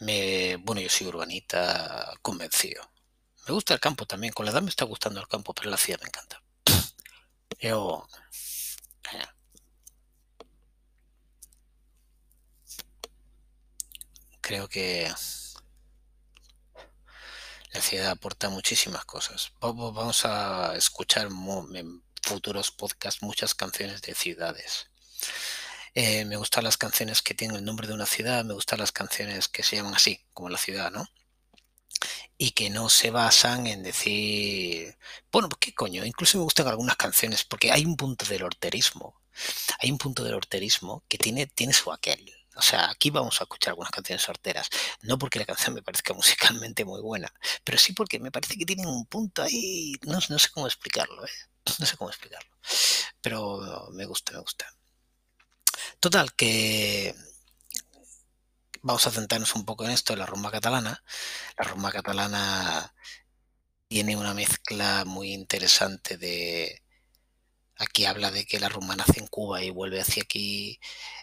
Me, 0.00 0.56
bueno, 0.56 0.80
yo 0.80 0.88
soy 0.88 1.08
urbanita 1.08 2.14
convencido. 2.22 2.90
Me 3.46 3.54
gusta 3.54 3.74
el 3.74 3.80
campo 3.80 4.06
también. 4.06 4.32
Con 4.32 4.46
la 4.46 4.52
edad 4.52 4.62
me 4.62 4.70
está 4.70 4.84
gustando 4.84 5.20
el 5.20 5.26
campo, 5.26 5.52
pero 5.54 5.70
la 5.70 5.76
ciudad 5.76 6.00
me 6.00 6.06
encanta. 6.06 6.40
Eh, 7.60 7.72
creo 14.40 14.68
que 14.68 15.12
la 17.72 17.80
ciudad 17.82 18.10
aporta 18.10 18.48
muchísimas 18.48 19.04
cosas. 19.04 19.52
Vamos 19.60 20.24
a 20.24 20.74
escuchar 20.76 21.28
en 21.74 22.02
futuros 22.22 22.70
podcasts 22.70 23.22
muchas 23.22 23.54
canciones 23.54 24.02
de 24.02 24.14
ciudades. 24.14 24.88
Eh, 25.94 26.24
me 26.24 26.36
gustan 26.36 26.64
las 26.64 26.76
canciones 26.76 27.22
que 27.22 27.34
tienen 27.34 27.56
el 27.56 27.64
nombre 27.64 27.88
de 27.88 27.94
una 27.94 28.06
ciudad, 28.06 28.44
me 28.44 28.54
gustan 28.54 28.78
las 28.78 28.92
canciones 28.92 29.48
que 29.48 29.62
se 29.62 29.76
llaman 29.76 29.94
así, 29.94 30.24
como 30.32 30.48
la 30.48 30.58
ciudad, 30.58 30.90
¿no? 30.90 31.08
Y 32.38 32.52
que 32.52 32.70
no 32.70 32.88
se 32.88 33.10
basan 33.10 33.66
en 33.66 33.82
decir, 33.82 34.96
bueno, 35.32 35.48
pues 35.48 35.58
qué 35.60 35.74
coño, 35.74 36.04
incluso 36.04 36.38
me 36.38 36.44
gustan 36.44 36.68
algunas 36.68 36.96
canciones, 36.96 37.44
porque 37.44 37.72
hay 37.72 37.84
un 37.84 37.96
punto 37.96 38.24
del 38.26 38.44
horterismo, 38.44 39.20
hay 39.80 39.90
un 39.90 39.98
punto 39.98 40.24
del 40.24 40.34
horterismo 40.34 41.04
que 41.08 41.18
tiene, 41.18 41.46
tiene 41.46 41.72
su 41.72 41.92
aquel. 41.92 42.32
O 42.56 42.62
sea, 42.62 42.90
aquí 42.90 43.10
vamos 43.10 43.40
a 43.40 43.44
escuchar 43.44 43.72
algunas 43.72 43.92
canciones 43.92 44.28
horteras, 44.28 44.68
no 45.02 45.18
porque 45.18 45.38
la 45.38 45.46
canción 45.46 45.74
me 45.74 45.82
parezca 45.82 46.14
musicalmente 46.14 46.84
muy 46.84 47.00
buena, 47.02 47.32
pero 47.64 47.78
sí 47.78 47.92
porque 47.92 48.18
me 48.20 48.30
parece 48.32 48.56
que 48.56 48.66
tienen 48.66 48.86
un 48.88 49.06
punto 49.06 49.42
ahí, 49.42 49.94
no, 50.02 50.18
no 50.28 50.38
sé 50.38 50.48
cómo 50.52 50.66
explicarlo, 50.66 51.24
¿eh? 51.26 51.30
No 51.78 51.86
sé 51.86 51.96
cómo 51.96 52.10
explicarlo, 52.10 52.50
pero 53.20 53.88
me 53.92 54.06
gusta, 54.06 54.32
me 54.32 54.40
gusta. 54.40 54.66
Total, 56.00 56.32
que 56.34 57.14
vamos 58.82 59.06
a 59.06 59.10
centrarnos 59.10 59.54
un 59.54 59.64
poco 59.64 59.84
en 59.84 59.90
esto, 59.90 60.12
en 60.12 60.20
la 60.20 60.26
rumba 60.26 60.50
catalana. 60.50 61.02
La 61.58 61.64
rumba 61.64 61.92
catalana 61.92 62.94
tiene 63.88 64.16
una 64.16 64.34
mezcla 64.34 65.04
muy 65.04 65.32
interesante 65.32 66.16
de... 66.18 66.82
Aquí 67.80 68.06
habla 68.06 68.32
de 68.32 68.44
que 68.44 68.58
la 68.58 68.68
rumba 68.68 68.96
nace 68.96 69.20
en 69.20 69.28
Cuba 69.28 69.62
y 69.62 69.70
vuelve 69.70 70.00
hacia 70.00 70.24
aquí. 70.24 70.80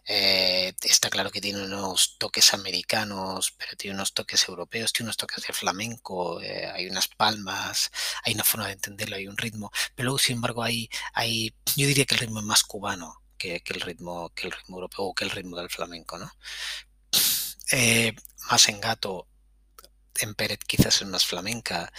Eh, 0.07 0.73
está 0.83 1.09
claro 1.09 1.29
que 1.29 1.41
tiene 1.41 1.63
unos 1.65 2.17
toques 2.17 2.53
americanos, 2.53 3.53
pero 3.57 3.75
tiene 3.75 3.95
unos 3.95 4.13
toques 4.13 4.47
europeos, 4.47 4.93
tiene 4.93 5.07
unos 5.07 5.17
toques 5.17 5.45
de 5.45 5.53
flamenco, 5.53 6.41
eh, 6.41 6.67
hay 6.73 6.87
unas 6.87 7.09
palmas, 7.09 7.91
hay 8.23 8.35
una 8.35 8.45
forma 8.45 8.67
de 8.67 8.73
entenderlo, 8.73 9.17
hay 9.17 9.27
un 9.27 9.37
ritmo. 9.37 9.69
Pero 9.95 10.05
luego, 10.05 10.19
sin 10.19 10.35
embargo, 10.37 10.63
hay, 10.63 10.89
hay 11.13 11.53
yo 11.75 11.87
diría 11.87 12.05
que 12.05 12.15
el 12.15 12.21
ritmo 12.21 12.39
es 12.39 12.45
más 12.45 12.63
cubano 12.63 13.21
que, 13.37 13.61
que 13.61 13.73
el 13.73 13.81
ritmo, 13.81 14.29
que 14.33 14.47
el 14.47 14.53
ritmo 14.53 14.77
europeo 14.77 15.05
o 15.05 15.13
que 15.13 15.25
el 15.25 15.31
ritmo 15.31 15.57
del 15.57 15.69
flamenco, 15.69 16.17
¿no? 16.17 16.31
Eh, 17.71 18.13
más 18.49 18.69
en 18.69 18.79
gato 18.81 19.27
en 20.21 20.33
Peret 20.35 20.63
quizás 20.63 21.01
es 21.01 21.07
más 21.07 21.25
flamenca, 21.25 21.91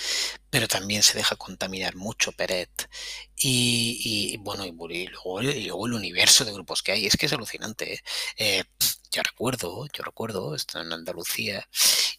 pero 0.51 0.69
también 0.69 1.03
se 1.03 1.19
deja 1.19 1.37
contaminar 1.37 1.97
mucho 1.97 2.33
Peret. 2.33 2.89
Y, 3.37 4.33
y 4.35 4.37
bueno, 4.39 4.65
y, 4.65 4.73
luego, 5.07 5.43
luego 5.43 5.87
el 5.87 5.93
universo 5.95 6.45
de 6.45 6.53
grupos 6.53 6.83
que 6.83 6.93
hay, 6.93 7.07
es 7.07 7.17
que 7.17 7.27
es 7.27 7.33
alucinante. 7.33 7.95
¿eh? 7.95 8.01
Eh, 8.39 8.65
yo 9.11 9.23
recuerdo, 9.23 9.87
yo 9.93 10.05
recuerdo, 10.05 10.55
estoy 10.55 10.83
en 10.83 10.93
Andalucía 10.93 11.69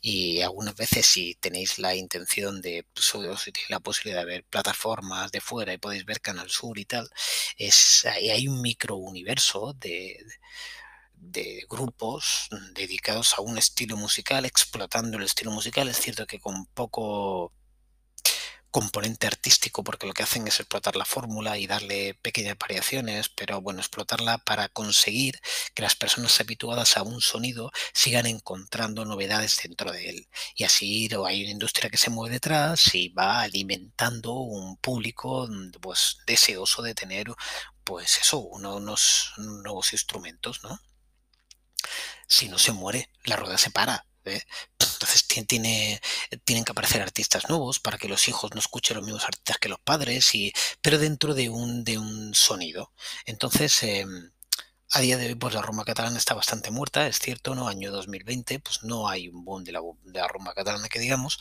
y 0.01 0.41
algunas 0.41 0.75
veces 0.75 1.05
si 1.05 1.35
tenéis 1.35 1.79
la 1.79 1.95
intención 1.95 2.61
de, 2.61 2.85
pues, 2.93 3.13
o 3.15 3.37
si 3.37 3.51
tenéis 3.51 3.69
la 3.69 3.79
posibilidad 3.79 4.21
de 4.21 4.25
ver 4.25 4.43
plataformas 4.45 5.31
de 5.31 5.41
fuera 5.41 5.73
y 5.73 5.77
podéis 5.77 6.05
ver 6.05 6.21
Canal 6.21 6.49
Sur 6.49 6.77
y 6.79 6.85
tal, 6.85 7.09
es, 7.57 8.05
hay, 8.05 8.47
un 8.47 8.61
micro 8.61 8.95
universo 8.95 9.73
de, 9.79 10.17
de 11.19 11.65
grupos 11.69 12.47
dedicados 12.73 13.33
a 13.37 13.41
un 13.41 13.57
estilo 13.57 13.97
musical, 13.97 14.45
explotando 14.45 15.17
el 15.17 15.23
estilo 15.23 15.51
musical. 15.51 15.87
Es 15.87 15.99
cierto 15.99 16.25
que 16.25 16.39
con 16.39 16.65
poco 16.67 17.53
componente 18.71 19.25
artístico, 19.27 19.83
porque 19.83 20.05
lo 20.05 20.13
que 20.13 20.23
hacen 20.23 20.47
es 20.47 20.59
explotar 20.59 20.95
la 20.95 21.05
fórmula 21.05 21.57
y 21.57 21.67
darle 21.67 22.13
pequeñas 22.21 22.57
variaciones, 22.59 23.29
pero 23.29 23.61
bueno, 23.61 23.79
explotarla 23.79 24.37
para 24.39 24.69
conseguir 24.69 25.39
que 25.73 25.81
las 25.81 25.95
personas 25.95 26.39
habituadas 26.39 26.97
a 26.97 27.03
un 27.03 27.21
sonido 27.21 27.71
sigan 27.93 28.27
encontrando 28.27 29.05
novedades 29.05 29.59
dentro 29.63 29.91
de 29.91 30.09
él. 30.09 30.27
Y 30.55 30.63
así 30.63 31.09
hay 31.25 31.43
una 31.43 31.51
industria 31.51 31.89
que 31.89 31.97
se 31.97 32.09
mueve 32.11 32.35
detrás 32.35 32.93
y 32.93 33.09
va 33.09 33.41
alimentando 33.41 34.33
un 34.33 34.77
público 34.77 35.49
pues 35.81 36.17
deseoso 36.27 36.81
de 36.81 36.93
tener 36.93 37.27
pues 37.83 38.19
eso, 38.19 38.39
unos 38.39 39.33
nuevos 39.37 39.93
instrumentos, 39.93 40.61
¿no? 40.63 40.79
Si 42.27 42.49
no 42.49 42.57
se 42.59 42.71
muere, 42.71 43.09
la 43.23 43.35
rueda 43.35 43.57
se 43.57 43.71
para. 43.71 44.05
¿eh? 44.25 44.41
Entonces 44.79 45.27
tiene, 45.27 46.01
tienen 46.43 46.65
que 46.65 46.71
aparecer 46.71 47.01
artistas 47.01 47.49
nuevos 47.49 47.79
para 47.79 47.97
que 47.97 48.09
los 48.09 48.27
hijos 48.27 48.51
no 48.53 48.59
escuchen 48.59 48.97
los 48.97 49.05
mismos 49.05 49.23
artistas 49.23 49.57
que 49.57 49.69
los 49.69 49.79
padres, 49.79 50.33
y, 50.35 50.53
pero 50.81 50.97
dentro 50.97 51.33
de 51.33 51.49
un, 51.49 51.83
de 51.83 51.97
un 51.97 52.33
sonido. 52.33 52.91
Entonces, 53.25 53.83
eh, 53.83 54.05
a 54.91 55.01
día 55.01 55.17
de 55.17 55.27
hoy, 55.27 55.35
pues 55.35 55.53
la 55.53 55.61
rumba 55.61 55.85
catalana 55.85 56.17
está 56.17 56.33
bastante 56.33 56.71
muerta, 56.71 57.07
es 57.07 57.19
cierto, 57.19 57.55
¿no? 57.55 57.67
Año 57.67 57.91
2020, 57.91 58.59
pues 58.59 58.83
no 58.83 59.09
hay 59.09 59.27
un 59.29 59.43
boom 59.43 59.63
de 59.63 59.71
la, 59.73 59.81
de 60.03 60.19
la 60.19 60.53
catalana 60.55 60.89
que 60.89 60.99
digamos, 60.99 61.39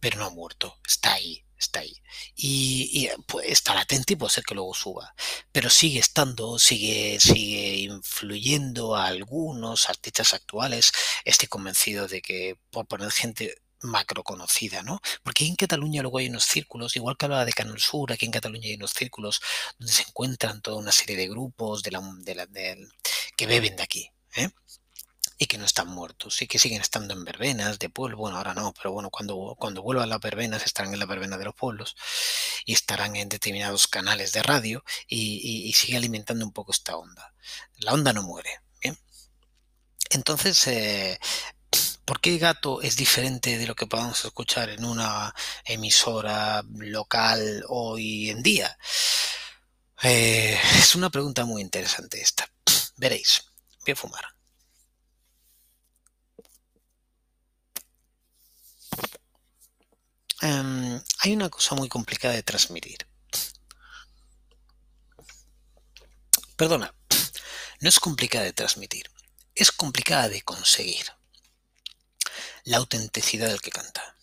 pero 0.00 0.18
no 0.18 0.26
ha 0.26 0.30
muerto, 0.30 0.78
está 0.86 1.14
ahí, 1.14 1.43
está 1.64 1.80
ahí. 1.80 1.96
Y, 2.36 2.90
y 2.92 3.10
pues, 3.26 3.48
está 3.48 3.74
latente 3.74 4.14
y 4.14 4.16
puede 4.16 4.32
ser 4.32 4.44
que 4.44 4.54
luego 4.54 4.74
suba. 4.74 5.14
Pero 5.52 5.70
sigue 5.70 6.00
estando, 6.00 6.58
sigue, 6.58 7.18
sigue 7.20 7.76
influyendo 7.76 8.94
a 8.96 9.06
algunos 9.06 9.88
artistas 9.88 10.34
actuales. 10.34 10.92
Estoy 11.24 11.48
convencido 11.48 12.08
de 12.08 12.22
que 12.22 12.56
por 12.70 12.86
poner 12.86 13.10
gente 13.10 13.56
macro 13.84 14.24
conocida, 14.24 14.82
¿no? 14.82 15.00
Porque 15.22 15.46
en 15.46 15.56
Cataluña 15.56 16.02
luego 16.02 16.18
hay 16.18 16.28
unos 16.28 16.44
círculos, 16.44 16.96
igual 16.96 17.16
que 17.16 17.26
hablaba 17.26 17.44
de 17.44 17.52
Canal 17.52 17.78
Sur, 17.78 18.12
aquí 18.12 18.26
en 18.26 18.32
Cataluña 18.32 18.68
hay 18.68 18.76
unos 18.76 18.92
círculos 18.92 19.40
donde 19.78 19.92
se 19.92 20.02
encuentran 20.02 20.62
toda 20.62 20.78
una 20.78 20.92
serie 20.92 21.16
de 21.16 21.28
grupos 21.28 21.82
de 21.82 21.90
la, 21.90 22.00
de 22.48 22.88
que 23.36 23.46
beben 23.46 23.76
de 23.76 23.82
aquí. 23.82 24.10
¿eh? 24.36 24.48
Y 25.44 25.46
que 25.46 25.58
no 25.58 25.64
están 25.64 25.88
muertos 25.88 26.40
y 26.42 26.46
que 26.46 26.58
siguen 26.58 26.80
estando 26.80 27.14
en 27.14 27.24
verbenas 27.24 27.78
de 27.78 27.90
pueblo. 27.90 28.16
Bueno, 28.16 28.38
ahora 28.38 28.54
no, 28.54 28.72
pero 28.72 28.92
bueno, 28.92 29.10
cuando, 29.10 29.54
cuando 29.58 29.82
vuelvan 29.82 30.08
las 30.08 30.20
verbenas 30.20 30.64
estarán 30.64 30.92
en 30.94 30.98
la 30.98 31.06
verbena 31.06 31.36
de 31.36 31.44
los 31.44 31.54
pueblos 31.54 31.96
y 32.64 32.72
estarán 32.72 33.14
en 33.16 33.28
determinados 33.28 33.86
canales 33.86 34.32
de 34.32 34.42
radio 34.42 34.84
y, 35.06 35.68
y, 35.68 35.72
sigue 35.74 35.96
alimentando 35.96 36.44
un 36.44 36.52
poco 36.52 36.72
esta 36.72 36.96
onda. 36.96 37.34
La 37.76 37.92
onda 37.92 38.12
no 38.12 38.22
muere. 38.22 38.60
Bien. 38.82 38.98
Entonces, 40.10 40.66
eh, 40.66 41.20
¿por 42.06 42.20
qué 42.20 42.38
gato 42.38 42.80
es 42.82 42.96
diferente 42.96 43.58
de 43.58 43.66
lo 43.66 43.74
que 43.74 43.86
podamos 43.86 44.24
escuchar 44.24 44.70
en 44.70 44.84
una 44.84 45.34
emisora 45.64 46.62
local 46.78 47.64
hoy 47.68 48.30
en 48.30 48.42
día? 48.42 48.78
Eh, 50.02 50.58
es 50.78 50.94
una 50.94 51.10
pregunta 51.10 51.44
muy 51.44 51.60
interesante 51.62 52.20
esta. 52.20 52.48
Veréis, 52.96 53.44
voy 53.84 53.92
a 53.92 53.96
fumar. 53.96 54.33
Um, 60.44 61.00
hay 61.20 61.32
una 61.32 61.48
cosa 61.48 61.74
muy 61.74 61.88
complicada 61.88 62.34
de 62.34 62.42
transmitir. 62.42 63.06
Perdona, 66.54 66.94
no 67.80 67.88
es 67.88 67.98
complicada 67.98 68.44
de 68.44 68.52
transmitir, 68.52 69.10
es 69.54 69.72
complicada 69.72 70.28
de 70.28 70.42
conseguir. 70.42 71.06
La 72.64 72.76
autenticidad 72.76 73.48
del 73.48 73.62
que 73.62 73.70
canta. 73.70 74.16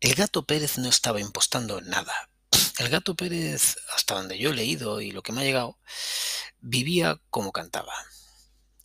El 0.00 0.14
gato 0.14 0.44
Pérez 0.44 0.76
no 0.76 0.90
estaba 0.90 1.18
impostando 1.18 1.80
nada. 1.80 2.28
El 2.78 2.90
gato 2.90 3.14
Pérez, 3.16 3.78
hasta 3.94 4.16
donde 4.16 4.38
yo 4.38 4.50
he 4.50 4.54
leído 4.54 5.00
y 5.00 5.12
lo 5.12 5.22
que 5.22 5.32
me 5.32 5.40
ha 5.40 5.44
llegado, 5.44 5.78
vivía 6.60 7.18
como 7.30 7.52
cantaba. 7.52 7.94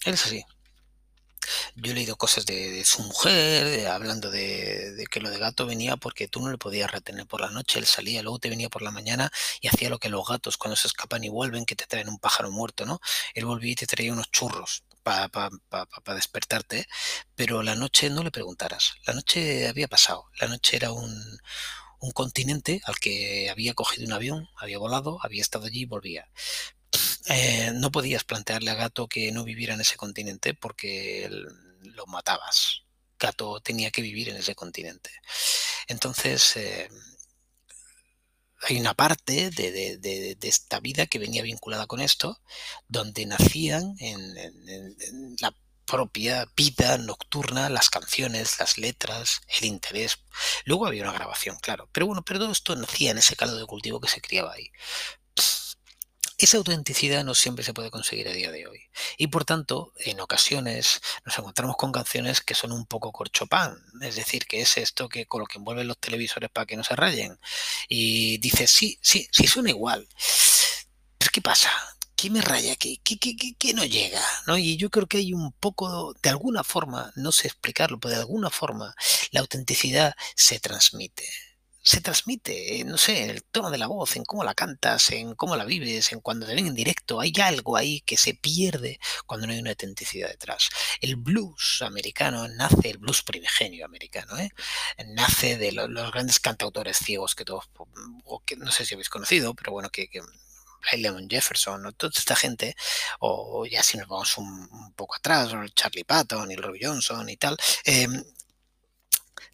Él 0.06 0.14
es 0.14 0.26
así. 0.26 0.46
Yo 1.80 1.92
he 1.92 1.96
leído 1.96 2.16
cosas 2.16 2.46
de, 2.48 2.84
su 2.86 3.04
mujer, 3.04 3.88
hablando 3.88 4.32
de, 4.32 5.06
que 5.12 5.20
lo 5.20 5.30
de 5.30 5.38
gato 5.38 5.68
venía 5.68 5.96
porque 5.96 6.28
tú 6.28 6.42
no 6.42 6.50
le 6.50 6.58
podías 6.58 6.92
retener 6.92 7.28
por 7.28 7.40
la 7.40 7.52
noche, 7.52 7.78
él 7.78 7.86
salía, 7.86 8.24
luego 8.24 8.40
te 8.40 8.50
venía 8.50 8.68
por 8.68 8.82
la 8.82 8.90
mañana 8.90 9.32
y 9.62 9.68
hacía 9.68 9.90
lo 9.90 10.00
que 10.00 10.10
los 10.10 10.28
gatos 10.28 10.58
cuando 10.58 10.76
se 10.76 10.88
escapan 10.88 11.24
y 11.24 11.30
vuelven, 11.30 11.66
que 11.66 11.76
te 11.76 11.86
traen 11.86 12.10
un 12.10 12.18
pájaro 12.18 12.50
muerto, 12.52 12.88
¿no? 12.88 13.00
Él 13.36 13.46
volvía 13.46 13.74
y 13.74 13.76
te 13.76 13.86
traía 13.86 14.12
unos 14.12 14.32
churros 14.32 14.86
para 15.04 15.30
pa, 15.30 15.52
pa, 15.70 15.86
pa, 15.86 16.16
despertarte, 16.16 16.88
pero 17.36 17.62
la 17.62 17.76
noche 17.76 18.10
no 18.10 18.24
le 18.24 18.32
preguntaras, 18.32 18.94
la 19.06 19.14
noche 19.14 19.68
había 19.68 19.88
pasado, 19.88 20.26
la 20.40 20.48
noche 20.48 20.78
era 20.78 20.92
un, 20.92 21.40
un 22.00 22.12
continente 22.12 22.82
al 22.86 22.98
que 22.98 23.52
había 23.52 23.76
cogido 23.76 24.08
un 24.08 24.14
avión, 24.14 24.50
había 24.58 24.80
volado, 24.80 25.20
había 25.22 25.42
estado 25.44 25.68
allí 25.68 25.82
y 25.82 25.86
volvía. 25.86 26.28
Eh, 27.30 27.72
no 27.76 27.92
podías 27.92 28.24
plantearle 28.24 28.72
a 28.72 28.76
Gato 28.76 29.08
que 29.08 29.32
no 29.32 29.44
viviera 29.44 29.74
en 29.74 29.82
ese 29.82 29.98
continente 29.98 30.54
porque 30.54 31.26
él, 31.26 31.46
lo 31.98 32.06
matabas. 32.06 32.84
Gato 33.20 33.60
tenía 33.62 33.92
que 33.92 34.02
vivir 34.02 34.30
en 34.30 34.38
ese 34.38 34.56
continente. 34.56 35.10
Entonces, 35.88 36.56
eh, 36.56 36.90
hay 38.62 38.80
una 38.80 38.94
parte 38.94 39.50
de, 39.52 39.72
de, 39.72 39.98
de, 40.36 40.48
esta 40.48 40.80
vida 40.80 41.08
que 41.08 41.20
venía 41.20 41.44
vinculada 41.44 41.88
con 41.88 42.00
esto, 42.00 42.40
donde 42.88 43.26
nacían 43.26 43.96
en 44.00 45.36
la 45.40 45.54
propia 45.86 46.46
vida 46.56 46.98
nocturna, 46.98 47.70
las 47.70 47.90
canciones, 47.90 48.60
las 48.60 48.78
letras, 48.78 49.42
el 49.60 49.66
interés. 49.66 50.20
Luego 50.66 50.86
había 50.86 51.04
una 51.04 51.14
grabación, 51.14 51.58
claro. 51.62 51.90
Pero 51.92 52.08
bueno, 52.08 52.24
pero 52.24 52.40
todo 52.40 52.52
esto 52.52 52.76
nacía 52.76 53.12
en 53.12 53.18
ese 53.18 53.36
caldo 53.36 53.58
de 53.58 53.66
cultivo 53.66 54.00
que 54.00 54.10
se 54.10 54.22
criaba 54.22 54.54
ahí. 54.54 54.70
Esa 56.38 56.58
autenticidad 56.58 57.24
no 57.24 57.34
siempre 57.34 57.64
se 57.64 57.74
puede 57.74 57.90
conseguir 57.90 58.28
a 58.28 58.34
día 58.34 58.52
de 58.52 58.68
hoy. 58.68 58.82
Y 59.18 59.28
por 59.28 59.44
tanto, 59.44 59.94
en 59.98 60.20
ocasiones 60.20 61.02
nos 61.26 61.38
encontramos 61.38 61.76
con 61.78 61.92
canciones 61.92 62.42
que 62.42 62.54
son 62.54 62.72
un 62.72 62.86
poco 62.86 63.12
corchopán. 63.12 63.78
Es 64.02 64.16
decir, 64.16 64.46
que 64.46 64.62
es 64.62 64.78
esto 64.78 65.10
que 65.10 65.26
con 65.26 65.42
lo 65.42 65.48
que 65.48 65.58
envuelven 65.58 65.88
los 65.88 65.98
televisores 65.98 66.50
para 66.52 66.66
que 66.66 66.78
no 66.78 66.84
se 66.84 66.96
rayen. 66.96 67.40
Y 67.90 68.38
dices, 68.38 68.72
sí, 68.72 69.00
sí, 69.02 69.28
sí 69.32 69.48
suena 69.48 69.70
igual. 69.70 70.08
Pero 71.18 71.32
¿qué 71.32 71.42
pasa? 71.42 71.72
¿Qué 72.16 72.30
me 72.30 72.42
raya? 72.42 72.76
¿Qué, 72.76 72.98
qué, 73.04 73.18
qué, 73.18 73.36
qué 73.58 73.74
no 73.74 73.84
llega? 73.86 74.22
¿no? 74.48 74.58
Y 74.58 74.78
yo 74.78 74.90
creo 74.90 75.08
que 75.08 75.18
hay 75.18 75.34
un 75.34 75.52
poco, 75.54 76.14
de 76.22 76.30
alguna 76.30 76.64
forma, 76.64 77.12
no 77.16 77.32
sé 77.32 77.48
explicarlo, 77.48 78.00
pero 78.00 78.16
de 78.16 78.22
alguna 78.22 78.50
forma 78.50 78.96
la 79.32 79.42
autenticidad 79.42 80.16
se 80.36 80.60
transmite 80.60 81.26
se 81.88 82.02
transmite, 82.02 82.84
no 82.84 82.98
sé, 82.98 83.24
en 83.24 83.30
el 83.30 83.44
tono 83.46 83.72
de 83.72 83.78
la 83.78 83.88
voz, 83.88 84.18
en 84.18 84.26
cómo 84.26 84.44
la 84.44 84.54
cantas, 84.54 85.10
en 85.12 85.36
cómo 85.36 85.56
la 85.56 85.64
vives, 85.64 86.12
en 86.12 86.20
cuando 86.20 86.46
te 86.46 86.54
ven 86.54 86.68
en 86.68 86.76
directo. 86.76 87.22
Hay 87.22 87.32
algo 87.42 87.78
ahí 87.78 88.02
que 88.02 88.18
se 88.18 88.34
pierde 88.34 89.00
cuando 89.26 89.48
no 89.48 89.54
hay 89.54 89.60
una 89.60 89.70
autenticidad 89.70 90.28
detrás. 90.28 90.70
El 91.00 91.16
blues 91.16 91.82
americano 91.82 92.46
nace, 92.50 92.90
el 92.90 92.98
blues 92.98 93.24
primigenio 93.24 93.86
americano, 93.86 94.38
¿eh? 94.38 94.50
nace 95.16 95.58
de 95.58 95.72
los, 95.72 96.12
grandes 96.12 96.42
cantautores 96.42 96.98
ciegos 96.98 97.36
que 97.36 97.46
todos, 97.46 97.70
o 98.26 98.42
que 98.42 98.58
no 98.58 98.70
sé 98.70 98.86
si 98.86 98.96
habéis 98.96 99.08
conocido, 99.08 99.54
pero 99.54 99.72
bueno, 99.72 99.90
que, 99.90 100.10
que 100.10 100.20
Lemon 100.98 101.30
Jefferson, 101.30 101.86
o 101.86 101.94
toda 101.94 102.12
esta 102.14 102.36
gente, 102.36 102.76
o 103.22 103.66
ya 103.66 103.82
si 103.82 103.98
nos 103.98 104.10
vamos 104.10 104.38
un, 104.38 104.94
poco 104.94 105.16
atrás, 105.16 105.52
Charlie 105.74 106.04
Patton 106.04 106.52
y 106.52 106.58
Robbie 106.58 106.86
Johnson 106.86 107.30
y 107.30 107.38
tal, 107.38 107.58
eh, 107.86 108.08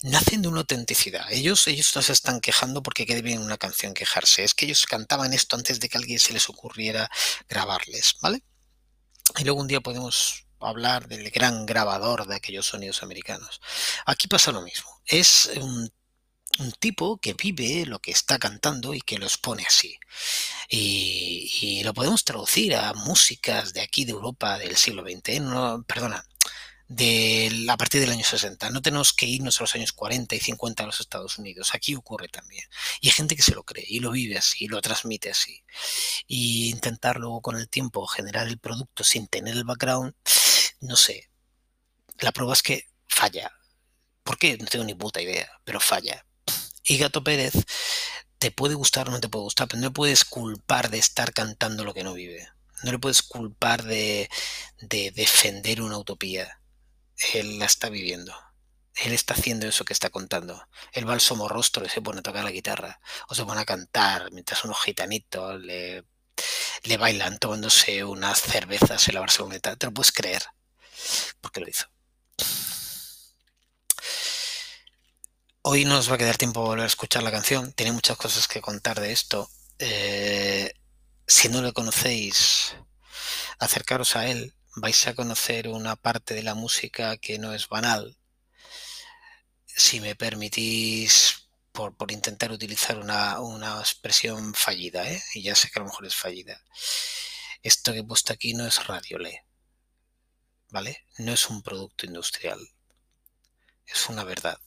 nacen 0.03 0.41
de 0.41 0.49
una 0.49 0.59
autenticidad. 0.59 1.31
Ellos, 1.31 1.65
ellos 1.67 1.95
no 1.95 2.01
se 2.01 2.13
están 2.13 2.41
quejando 2.41 2.83
porque 2.83 3.05
quede 3.05 3.21
bien 3.21 3.39
una 3.41 3.57
canción 3.57 3.93
quejarse. 3.93 4.43
Es 4.43 4.53
que 4.53 4.65
ellos 4.65 4.85
cantaban 4.85 5.33
esto 5.33 5.55
antes 5.55 5.79
de 5.79 5.89
que 5.89 5.97
alguien 5.97 6.19
se 6.19 6.33
les 6.33 6.49
ocurriera 6.49 7.09
grabarles, 7.49 8.15
¿vale? 8.21 8.43
Y 9.37 9.45
luego 9.45 9.61
un 9.61 9.67
día 9.67 9.81
podemos 9.81 10.45
hablar 10.59 11.07
del 11.07 11.29
gran 11.31 11.65
grabador 11.65 12.27
de 12.27 12.35
aquellos 12.35 12.67
sonidos 12.67 13.01
americanos. 13.01 13.61
Aquí 14.05 14.27
pasa 14.27 14.51
lo 14.51 14.61
mismo. 14.61 15.01
Es 15.05 15.49
un, 15.55 15.91
tipo 16.79 17.17
que 17.17 17.33
vive 17.33 17.83
lo 17.87 17.97
que 17.97 18.11
está 18.11 18.37
cantando 18.37 18.93
y 18.93 19.01
que 19.01 19.17
lo 19.17 19.25
expone 19.25 19.65
así. 19.65 19.97
Y, 20.69 21.81
lo 21.83 21.93
podemos 21.93 22.23
traducir 22.23 22.75
a 22.75 22.93
músicas 22.93 23.73
de 23.73 23.81
aquí 23.81 24.05
de 24.05 24.11
Europa 24.11 24.59
del 24.59 24.77
siglo 24.77 25.01
XX. 25.03 25.41
Perdona, 25.87 26.23
de, 26.95 27.65
a 27.69 27.77
partir 27.77 28.01
del 28.01 28.11
año 28.11 28.23
60. 28.23 28.69
No 28.69 28.81
tenemos 28.81 29.13
que 29.13 29.25
irnos 29.25 29.59
a 29.59 29.63
los 29.63 29.75
años 29.75 29.93
40 29.93 30.35
y 30.35 30.39
50 30.39 30.83
a 30.83 30.85
los 30.85 30.99
Estados 30.99 31.37
Unidos. 31.37 31.73
Aquí 31.73 31.95
ocurre 31.95 32.27
también. 32.27 32.65
Y 33.01 33.07
hay 33.07 33.13
gente 33.13 33.35
que 33.35 33.41
se 33.41 33.55
lo 33.55 33.63
cree 33.63 33.85
y 33.87 33.99
lo 33.99 34.11
vive 34.11 34.37
así, 34.37 34.65
y 34.65 34.67
lo 34.67 34.81
transmite 34.81 35.29
así. 35.31 35.63
Y 36.27 36.69
intentar 36.69 37.17
luego 37.17 37.41
con 37.41 37.57
el 37.57 37.69
tiempo 37.69 38.05
generar 38.07 38.47
el 38.47 38.59
producto 38.59 39.03
sin 39.03 39.27
tener 39.27 39.55
el 39.55 39.63
background, 39.63 40.13
no 40.81 40.95
sé. 40.95 41.29
La 42.19 42.31
prueba 42.31 42.53
es 42.53 42.61
que 42.61 42.87
falla. 43.07 43.51
¿Por 44.23 44.37
qué? 44.37 44.57
No 44.57 44.67
tengo 44.67 44.85
ni 44.85 44.93
puta 44.93 45.21
idea, 45.21 45.49
pero 45.63 45.79
falla. 45.79 46.25
Y 46.83 46.97
Gato 46.97 47.23
Pérez 47.23 47.53
te 48.39 48.51
puede 48.51 48.75
gustar 48.75 49.07
o 49.07 49.11
no 49.11 49.19
te 49.19 49.29
puede 49.29 49.43
gustar, 49.43 49.67
pero 49.67 49.81
no 49.81 49.87
le 49.87 49.93
puedes 49.93 50.25
culpar 50.25 50.89
de 50.89 50.99
estar 50.99 51.33
cantando 51.33 51.83
lo 51.83 51.93
que 51.93 52.03
no 52.03 52.13
vive. 52.13 52.47
No 52.83 52.91
le 52.91 52.99
puedes 52.99 53.23
culpar 53.23 53.83
de, 53.83 54.29
de 54.81 55.11
defender 55.11 55.81
una 55.81 55.97
utopía 55.97 56.59
él 57.33 57.59
la 57.59 57.65
está 57.65 57.89
viviendo. 57.89 58.35
Él 58.95 59.13
está 59.13 59.33
haciendo 59.33 59.67
eso 59.67 59.85
que 59.85 59.93
está 59.93 60.09
contando. 60.09 60.67
Él 60.91 61.07
va 61.07 61.13
al 61.13 61.21
somorrostro 61.21 61.85
y 61.85 61.89
se 61.89 62.01
pone 62.01 62.19
a 62.19 62.23
tocar 62.23 62.43
la 62.43 62.51
guitarra. 62.51 62.99
O 63.27 63.35
se 63.35 63.43
pone 63.45 63.61
a 63.61 63.65
cantar 63.65 64.31
mientras 64.31 64.63
unos 64.65 64.81
gitanitos 64.81 65.59
le, 65.61 66.05
le 66.83 66.97
bailan 66.97 67.39
tomándose 67.39 68.03
unas 68.03 68.41
cervezas 68.41 69.07
en 69.07 69.15
la 69.15 69.21
Barceloneta. 69.21 69.75
Te 69.75 69.87
lo 69.87 69.93
puedes 69.93 70.11
creer. 70.11 70.43
Porque 71.41 71.59
lo 71.59 71.67
hizo. 71.67 71.87
Hoy 75.63 75.85
no 75.85 75.95
nos 75.95 76.11
va 76.11 76.15
a 76.15 76.17
quedar 76.17 76.37
tiempo 76.37 76.59
para 76.59 76.69
volver 76.69 76.83
a 76.83 76.87
escuchar 76.87 77.23
la 77.23 77.31
canción. 77.31 77.71
Tiene 77.73 77.93
muchas 77.93 78.17
cosas 78.17 78.47
que 78.47 78.61
contar 78.61 78.99
de 78.99 79.11
esto. 79.11 79.49
Eh, 79.79 80.73
si 81.25 81.49
no 81.49 81.61
lo 81.61 81.73
conocéis, 81.73 82.75
acercaros 83.59 84.15
a 84.15 84.27
él 84.27 84.53
vais 84.75 85.07
a 85.07 85.13
conocer 85.13 85.67
una 85.67 85.95
parte 85.95 86.33
de 86.33 86.43
la 86.43 86.55
música 86.55 87.17
que 87.17 87.37
no 87.37 87.53
es 87.53 87.67
banal. 87.67 88.17
Si 89.65 89.99
me 89.99 90.15
permitís, 90.15 91.47
por, 91.71 91.95
intentar 92.11 92.51
utilizar 92.51 92.97
una, 92.99 93.79
expresión 93.79 94.53
fallida, 94.53 95.09
¿eh? 95.09 95.21
y 95.33 95.43
ya 95.43 95.55
sé 95.55 95.69
que 95.69 95.79
a 95.79 95.81
lo 95.83 95.89
mejor 95.89 96.05
es 96.05 96.15
fallida. 96.15 96.61
Esto 97.61 97.93
que 97.93 97.99
he 97.99 98.03
puesto 98.03 98.33
aquí 98.33 98.53
no 98.53 98.65
es 98.65 98.85
radiolé, 98.85 99.45
¿vale? 100.69 101.05
No 101.17 101.33
es 101.33 101.49
un 101.49 101.61
producto 101.61 102.05
industrial, 102.05 102.59
es 103.85 104.09
una 104.09 104.23
verdad. 104.23 104.59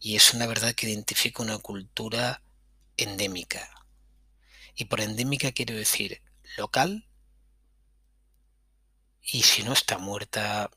Y 0.00 0.16
es 0.16 0.34
una 0.34 0.46
verdad 0.46 0.74
que 0.74 0.88
identifica 0.88 1.42
una 1.42 1.58
cultura 1.58 2.42
endémica. 2.96 3.68
Y 4.74 4.86
por 4.86 5.00
endémica 5.00 5.52
quiero 5.52 5.76
decir 5.76 6.22
local 6.56 7.06
y 9.22 9.42
si 9.42 9.62
no 9.62 9.72
está 9.72 9.98
muerta, 9.98 10.70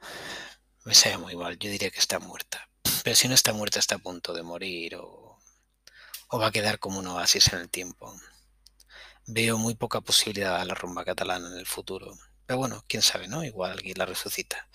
me 0.84 0.94
sabe 0.94 1.18
muy 1.18 1.36
mal, 1.36 1.58
yo 1.58 1.70
diría 1.70 1.90
que 1.90 1.98
está 1.98 2.18
muerta. 2.18 2.68
Pero 3.04 3.16
si 3.16 3.28
no 3.28 3.34
está 3.34 3.52
muerta, 3.52 3.78
está 3.78 3.96
a 3.96 3.98
punto 3.98 4.32
de 4.32 4.42
morir 4.42 4.96
o, 4.96 5.38
o 6.28 6.38
va 6.38 6.48
a 6.48 6.52
quedar 6.52 6.78
como 6.78 6.98
un 6.98 7.06
oasis 7.06 7.52
en 7.52 7.60
el 7.60 7.70
tiempo. 7.70 8.14
Veo 9.26 9.58
muy 9.58 9.74
poca 9.74 10.00
posibilidad 10.00 10.60
a 10.60 10.64
la 10.64 10.74
rumba 10.74 11.04
catalana 11.04 11.48
en 11.48 11.58
el 11.58 11.66
futuro. 11.66 12.16
Pero 12.46 12.58
bueno, 12.58 12.84
quién 12.88 13.02
sabe, 13.02 13.28
¿no? 13.28 13.44
Igual 13.44 13.72
alguien 13.72 13.98
la 13.98 14.06
resucita. 14.06 14.68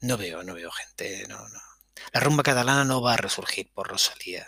No 0.00 0.16
veo, 0.16 0.42
no 0.42 0.54
veo 0.54 0.70
gente, 0.70 1.26
no, 1.28 1.48
no. 1.48 1.60
La 2.12 2.20
rumba 2.20 2.42
catalana 2.42 2.84
no 2.84 3.00
va 3.00 3.14
a 3.14 3.16
resurgir 3.16 3.72
por 3.72 3.88
Rosalía 3.88 4.46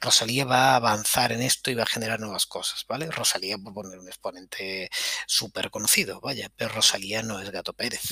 Rosalía 0.00 0.44
va 0.44 0.72
a 0.72 0.76
avanzar 0.76 1.32
en 1.32 1.42
esto 1.42 1.70
y 1.70 1.74
va 1.74 1.84
a 1.84 1.86
generar 1.86 2.20
nuevas 2.20 2.46
cosas, 2.46 2.84
¿vale? 2.88 3.10
Rosalía, 3.10 3.58
por 3.58 3.74
poner 3.74 3.98
un 3.98 4.08
exponente 4.08 4.90
súper 5.26 5.70
conocido, 5.70 6.20
vaya, 6.20 6.50
pero 6.56 6.74
Rosalía 6.74 7.22
no 7.22 7.40
es 7.40 7.50
Gato 7.50 7.72
Pérez. 7.72 8.02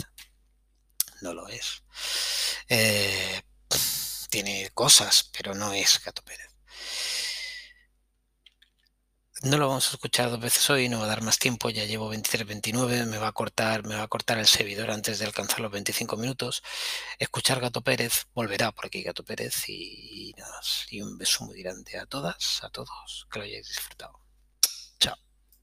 No 1.20 1.34
lo 1.34 1.48
es. 1.48 1.82
Eh, 2.68 3.42
tiene 4.30 4.70
cosas, 4.74 5.30
pero 5.36 5.54
no 5.54 5.72
es 5.72 6.00
Gato 6.04 6.22
Pérez. 6.22 6.47
No 9.42 9.56
lo 9.56 9.68
vamos 9.68 9.88
a 9.88 9.92
escuchar 9.92 10.30
dos 10.30 10.40
veces 10.40 10.68
hoy, 10.68 10.88
no 10.88 10.98
va 10.98 11.04
a 11.04 11.08
dar 11.08 11.22
más 11.22 11.38
tiempo, 11.38 11.70
ya 11.70 11.84
llevo 11.84 12.08
23, 12.08 12.44
29, 12.46 13.06
me 13.06 13.18
va 13.18 13.28
a 13.28 13.32
cortar, 13.32 13.84
me 13.84 13.94
va 13.94 14.02
a 14.02 14.08
cortar 14.08 14.38
el 14.38 14.46
servidor 14.46 14.90
antes 14.90 15.20
de 15.20 15.26
alcanzar 15.26 15.60
los 15.60 15.70
25 15.70 16.16
minutos. 16.16 16.62
Escuchar 17.20 17.60
Gato 17.60 17.80
Pérez, 17.80 18.26
volverá 18.34 18.72
por 18.72 18.86
aquí 18.86 19.02
Gato 19.02 19.24
Pérez 19.24 19.68
y, 19.68 20.34
y 20.90 21.00
un 21.02 21.16
beso 21.18 21.44
muy 21.44 21.62
grande 21.62 21.98
a 21.98 22.06
todas, 22.06 22.64
a 22.64 22.70
todos, 22.70 23.28
que 23.30 23.38
lo 23.38 23.44
hayáis 23.44 23.68
disfrutado. 23.68 24.27